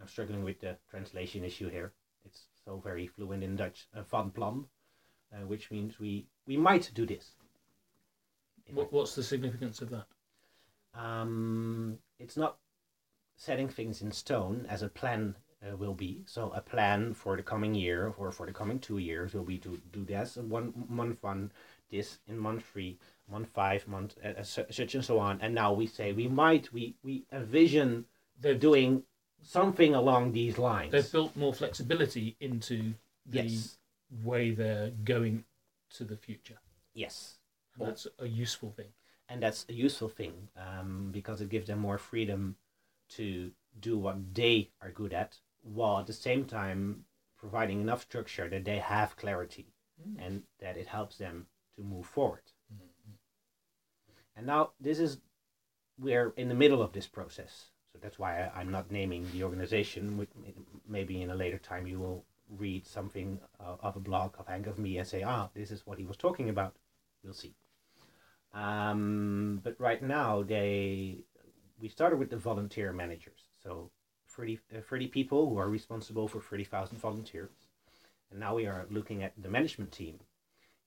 I'm 0.00 0.08
struggling 0.08 0.42
with 0.42 0.60
the 0.60 0.78
translation 0.88 1.44
issue 1.44 1.68
here. 1.68 1.92
It's 2.24 2.44
so 2.64 2.80
very 2.82 3.06
fluent 3.06 3.44
in 3.44 3.56
Dutch. 3.56 3.88
Uh, 3.94 4.02
van 4.10 4.30
plan, 4.30 4.64
uh, 5.34 5.46
which 5.46 5.70
means 5.70 6.00
we 6.00 6.26
we 6.46 6.56
might 6.56 6.90
do 6.94 7.04
this. 7.04 7.32
What, 8.72 8.90
what's 8.90 9.14
the 9.14 9.22
significance 9.22 9.82
of 9.82 9.90
that? 9.90 10.06
Um, 10.94 11.98
it's 12.18 12.36
not 12.36 12.56
setting 13.36 13.68
things 13.68 14.02
in 14.02 14.12
stone 14.12 14.66
as 14.68 14.82
a 14.82 14.88
plan 14.88 15.36
uh, 15.62 15.76
will 15.76 15.94
be. 15.94 16.22
So 16.26 16.52
a 16.54 16.60
plan 16.60 17.14
for 17.14 17.36
the 17.36 17.42
coming 17.42 17.74
year 17.74 18.12
or 18.16 18.30
for 18.30 18.46
the 18.46 18.52
coming 18.52 18.78
two 18.78 18.98
years 18.98 19.34
will 19.34 19.44
be 19.44 19.58
to 19.58 19.80
do 19.92 20.04
this 20.04 20.36
one 20.36 20.72
month 20.88 21.22
one, 21.22 21.52
this 21.90 22.18
in 22.28 22.38
month 22.38 22.64
three, 22.72 22.98
month 23.30 23.48
five, 23.52 23.86
month 23.88 24.16
uh, 24.24 24.40
uh, 24.40 24.42
such 24.42 24.94
and 24.94 25.04
so 25.04 25.18
on. 25.18 25.40
And 25.40 25.54
now 25.54 25.72
we 25.72 25.86
say 25.86 26.12
we 26.12 26.28
might 26.28 26.72
we 26.72 26.94
we 27.02 27.24
envision 27.32 28.06
They've 28.40 28.58
doing 28.58 29.04
something 29.42 29.94
along 29.94 30.32
these 30.32 30.58
lines. 30.58 30.92
they've 30.92 31.12
built 31.12 31.36
more 31.36 31.54
flexibility 31.54 32.36
into 32.40 32.94
the 33.26 33.42
yes, 33.42 33.78
way 34.24 34.50
they're 34.50 34.90
going 35.04 35.44
to 35.90 36.04
the 36.04 36.16
future. 36.16 36.58
yes, 36.94 37.34
And 37.78 37.88
that's 37.88 38.06
a 38.18 38.26
useful 38.26 38.72
thing. 38.72 38.92
And 39.28 39.42
that's 39.42 39.66
a 39.68 39.72
useful 39.72 40.08
thing 40.08 40.48
um, 40.56 41.10
because 41.12 41.40
it 41.40 41.48
gives 41.48 41.66
them 41.66 41.78
more 41.78 41.98
freedom 41.98 42.56
to 43.10 43.52
do 43.80 43.98
what 43.98 44.34
they 44.34 44.70
are 44.80 44.90
good 44.90 45.12
at, 45.12 45.38
while 45.62 45.98
at 45.98 46.06
the 46.06 46.12
same 46.12 46.44
time 46.44 47.04
providing 47.36 47.80
enough 47.80 48.02
structure 48.02 48.48
that 48.48 48.64
they 48.64 48.78
have 48.78 49.16
clarity 49.16 49.74
Mm. 50.02 50.26
and 50.26 50.42
that 50.58 50.76
it 50.76 50.88
helps 50.88 51.18
them 51.18 51.46
to 51.76 51.82
move 51.82 52.06
forward. 52.06 52.42
And 54.36 54.46
now 54.46 54.72
this 54.80 54.98
is 54.98 55.18
we're 55.96 56.30
in 56.36 56.48
the 56.48 56.54
middle 56.54 56.82
of 56.82 56.92
this 56.92 57.06
process, 57.06 57.70
so 57.92 58.00
that's 58.02 58.18
why 58.18 58.40
I, 58.40 58.60
I'm 58.60 58.72
not 58.72 58.90
naming 58.90 59.30
the 59.30 59.44
organization. 59.44 60.18
Which 60.18 60.30
Maybe 60.88 61.22
in 61.22 61.30
a 61.30 61.36
later 61.36 61.58
time 61.58 61.86
you 61.86 62.00
will 62.00 62.24
read 62.48 62.86
something 62.86 63.38
uh, 63.60 63.76
of 63.80 63.96
a 63.96 64.00
blog 64.00 64.34
of 64.38 64.48
Hank 64.48 64.66
of 64.66 64.78
me 64.78 64.98
and 64.98 65.06
say, 65.06 65.22
ah, 65.22 65.48
this 65.54 65.70
is 65.70 65.86
what 65.86 65.98
he 65.98 66.04
was 66.04 66.16
talking 66.16 66.48
about. 66.48 66.74
We'll 67.22 67.32
see. 67.32 67.54
Um, 68.54 69.60
but 69.64 69.74
right 69.80 70.02
now 70.02 70.42
they 70.42 71.24
we 71.80 71.88
started 71.88 72.18
with 72.18 72.30
the 72.30 72.36
volunteer 72.36 72.92
managers, 72.92 73.48
so 73.62 73.90
30, 74.28 74.60
uh, 74.76 74.80
30 74.80 75.08
people 75.08 75.48
who 75.48 75.58
are 75.58 75.68
responsible 75.68 76.28
for 76.28 76.40
thirty 76.40 76.64
thousand 76.64 76.98
volunteers, 76.98 77.50
and 78.30 78.38
now 78.38 78.54
we 78.54 78.66
are 78.66 78.86
looking 78.90 79.24
at 79.24 79.32
the 79.36 79.48
management 79.48 79.90
team, 79.90 80.20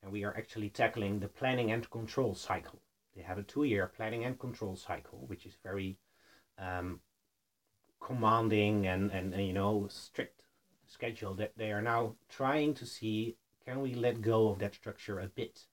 and 0.02 0.12
we 0.12 0.24
are 0.24 0.36
actually 0.38 0.70
tackling 0.70 1.20
the 1.20 1.28
planning 1.28 1.72
and 1.72 1.90
control 1.90 2.34
cycle. 2.34 2.82
They 3.16 3.24
have 3.24 3.38
a 3.38 3.44
two-year 3.44 3.92
planning 3.96 4.24
and 4.24 4.40
control 4.40 4.76
cycle, 4.78 5.26
which 5.28 5.46
is 5.46 5.58
very 5.62 5.98
um, 6.58 7.02
commanding 8.00 8.88
and, 8.88 9.12
and, 9.12 9.34
and 9.34 9.46
you 9.46 9.54
know 9.54 9.88
strict 9.90 10.42
schedule. 10.86 11.34
That 11.34 11.52
they 11.58 11.72
are 11.72 11.82
now 11.82 12.16
trying 12.30 12.76
to 12.76 12.86
see 12.86 13.36
can 13.66 13.82
we 13.82 13.94
let 13.94 14.22
go 14.22 14.48
of 14.48 14.60
that 14.60 14.76
structure 14.76 15.20
a 15.20 15.28
bit. 15.28 15.66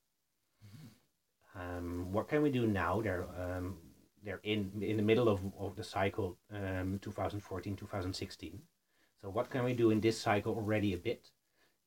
Um, 1.54 2.12
what 2.12 2.28
can 2.28 2.42
we 2.42 2.50
do 2.50 2.66
now? 2.66 3.00
They're 3.00 3.26
um, 3.38 3.78
they're 4.24 4.40
in 4.42 4.72
in 4.80 4.96
the 4.96 5.02
middle 5.02 5.28
of, 5.28 5.40
of 5.58 5.76
the 5.76 5.84
cycle 5.84 6.36
um, 6.52 6.98
2014 7.02 7.76
2016 7.76 8.60
so 9.24 9.30
what 9.30 9.48
can 9.48 9.64
we 9.64 9.72
do 9.72 9.90
in 9.90 10.02
this 10.02 10.20
cycle 10.20 10.54
already 10.54 10.92
a 10.92 10.98
bit? 10.98 11.30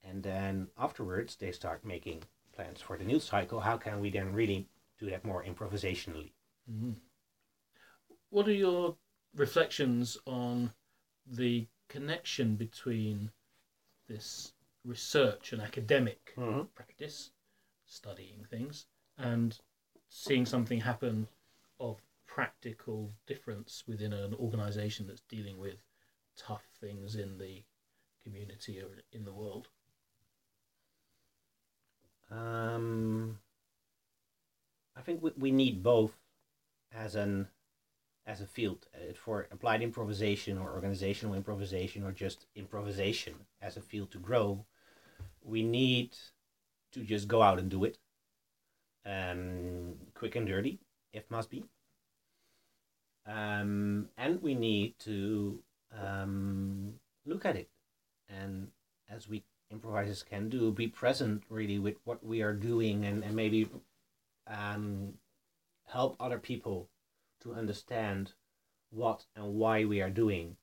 And 0.04 0.24
then 0.24 0.70
afterwards 0.76 1.36
they 1.36 1.52
start 1.52 1.86
making 1.86 2.24
plans 2.52 2.82
for 2.82 2.98
the 2.98 3.04
new 3.04 3.20
cycle. 3.20 3.60
How 3.60 3.78
can 3.78 4.00
we 4.00 4.10
then 4.10 4.34
really 4.34 4.68
do 4.98 5.08
that 5.12 5.24
more 5.24 5.44
improvisationally? 5.44 6.32
Mhm. 6.68 7.00
What 8.32 8.48
are 8.48 8.60
your 8.66 8.98
reflections 9.36 10.18
on 10.26 10.74
the 11.28 11.68
connection 11.90 12.56
between 12.56 13.32
this 14.08 14.54
research 14.84 15.54
and 15.54 15.62
academic 15.62 16.34
practice, 16.74 17.30
studying 17.86 18.46
things, 18.46 18.88
and 19.18 19.58
seeing 20.10 20.46
something 20.46 20.82
happen 20.82 21.28
of 21.80 22.02
practical 22.26 23.12
difference 23.26 23.84
within 23.88 24.14
an 24.14 24.34
organization 24.36 25.08
that's 25.08 25.22
dealing 25.30 25.58
with 25.58 25.82
tough 26.38 26.64
things 26.80 27.16
in 27.16 27.38
the 27.38 27.64
community 28.24 28.80
or 28.80 28.90
in 29.12 29.26
the 29.26 29.34
world? 29.34 29.70
um, 32.32 33.38
i 34.96 35.02
think 35.02 35.22
we, 35.22 35.32
we 35.38 35.52
need 35.52 35.84
both 35.84 36.18
as 36.94 37.16
an 37.16 37.48
as 38.26 38.42
a 38.42 38.46
field 38.46 38.88
uh, 38.96 39.14
for 39.14 39.48
applied 39.52 39.82
improvisation 39.82 40.58
or 40.58 40.74
organizational 40.74 41.36
improvisation 41.36 42.04
or 42.04 42.12
just 42.12 42.46
improvisation 42.56 43.34
as 43.62 43.78
a 43.78 43.82
field 43.82 44.12
to 44.12 44.18
grow 44.18 44.66
we 45.44 45.64
need 45.64 46.16
to 46.92 47.02
just 47.02 47.28
go 47.28 47.42
out 47.42 47.60
and 47.60 47.70
do 47.70 47.84
it 47.84 47.98
um, 49.08 49.94
quick 50.14 50.36
and 50.36 50.48
dirty 50.48 50.80
if 51.14 51.24
must 51.30 51.50
be. 51.50 51.64
Um, 53.26 54.10
and 54.18 54.42
we 54.42 54.54
need 54.56 55.00
to 55.00 55.60
um, 55.98 56.94
look 57.26 57.46
at 57.46 57.56
it. 57.56 57.70
And 58.30 58.68
as 59.10 59.28
we 59.28 59.44
improvisers 59.70 60.24
can 60.24 60.50
do 60.50 60.72
be 60.72 60.88
present 60.88 61.44
really 61.50 61.80
with 61.80 61.96
what 62.06 62.26
we 62.26 62.42
are 62.42 62.54
doing 62.54 63.06
and, 63.06 63.24
and 63.24 63.36
maybe 63.36 63.70
um, 64.48 65.14
help 65.86 66.16
other 66.20 66.40
people 66.40 66.90
to 67.42 67.54
understand 67.54 68.34
what 68.90 69.26
and 69.36 69.56
why 69.56 69.84
we 69.84 70.02
are 70.02 70.10
doing 70.10 70.56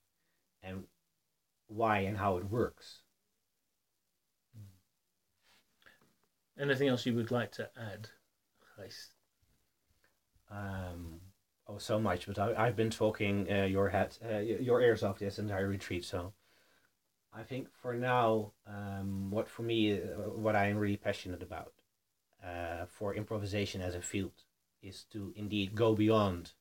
and 0.62 0.84
why 1.68 1.98
and 1.98 2.16
how 2.16 2.36
it 2.36 2.50
works. 2.50 3.00
Anything 6.58 6.88
else 6.88 7.04
you 7.04 7.14
would 7.14 7.30
like 7.30 7.52
to 7.52 7.68
add, 7.76 8.08
Gijs? 8.78 9.10
um, 10.50 11.20
oh 11.66 11.78
so 11.78 11.98
much 11.98 12.26
but 12.26 12.38
I, 12.38 12.66
i've 12.66 12.76
been 12.76 12.90
talking 12.90 13.46
uh, 13.50 13.64
your 13.64 13.88
head 13.88 14.16
uh, 14.24 14.38
your 14.38 14.80
ears 14.80 15.02
off 15.02 15.18
this 15.18 15.38
entire 15.38 15.68
retreat 15.68 16.04
so 16.04 16.32
i 17.32 17.42
think 17.42 17.68
for 17.80 17.94
now 17.94 18.52
um, 18.66 19.30
what 19.30 19.48
for 19.48 19.62
me 19.62 19.94
uh, 19.94 20.30
what 20.34 20.56
i 20.56 20.66
am 20.66 20.76
really 20.76 20.96
passionate 20.96 21.42
about 21.42 21.72
uh, 22.44 22.84
for 22.86 23.14
improvisation 23.14 23.80
as 23.80 23.94
a 23.94 24.02
field 24.02 24.44
is 24.82 25.04
to 25.04 25.32
indeed 25.36 25.74
go 25.74 25.94
beyond 25.94 26.52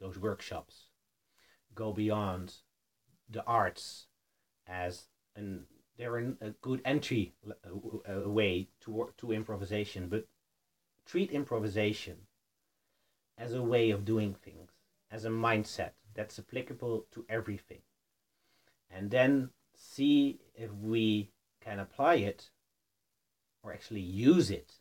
those 0.00 0.18
workshops 0.18 0.86
go 1.74 1.92
beyond 1.92 2.54
the 3.28 3.44
arts 3.44 4.06
as 4.66 5.06
an 5.34 5.64
they're 5.98 6.18
a 6.18 6.50
good 6.62 6.80
entry 6.84 7.34
uh, 7.48 8.12
uh, 8.12 8.28
way 8.28 8.68
to 8.80 9.12
to 9.18 9.32
improvisation 9.32 10.08
but 10.08 10.26
treat 11.06 11.30
improvisation 11.30 12.16
as 13.38 13.54
a 13.54 13.62
way 13.62 13.90
of 13.90 14.04
doing 14.04 14.34
things, 14.34 14.70
as 15.10 15.24
a 15.24 15.30
mindset 15.30 15.92
that's 16.14 16.38
applicable 16.38 17.06
to 17.12 17.24
everything. 17.28 17.80
And 18.90 19.10
then 19.10 19.50
see 19.74 20.40
if 20.54 20.72
we 20.72 21.30
can 21.60 21.78
apply 21.78 22.16
it 22.16 22.50
or 23.62 23.72
actually 23.72 24.00
use 24.00 24.50
it 24.50 24.74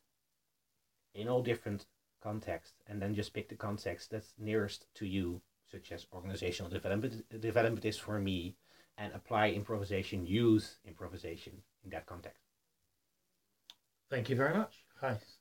in 1.14 1.28
all 1.28 1.42
different 1.42 1.86
contexts 2.22 2.82
and 2.88 3.02
then 3.02 3.16
just 3.16 3.34
pick 3.34 3.50
the 3.50 3.56
context 3.56 4.12
that's 4.12 4.34
nearest 4.38 4.86
to 4.96 5.06
you, 5.06 5.42
such 5.72 5.92
as 5.92 6.06
organizational 6.14 6.70
development, 6.70 7.24
development 7.40 7.86
is 7.86 7.98
for 7.98 8.20
me, 8.20 8.56
and 8.98 9.14
apply 9.14 9.50
improvisation, 9.50 10.26
use 10.26 10.78
improvisation 10.86 11.54
in 11.84 11.90
that 11.90 12.06
context. 12.06 12.44
Thank 14.10 14.30
you 14.30 14.36
very 14.36 14.56
much, 14.56 14.84
Gijs. 15.02 15.41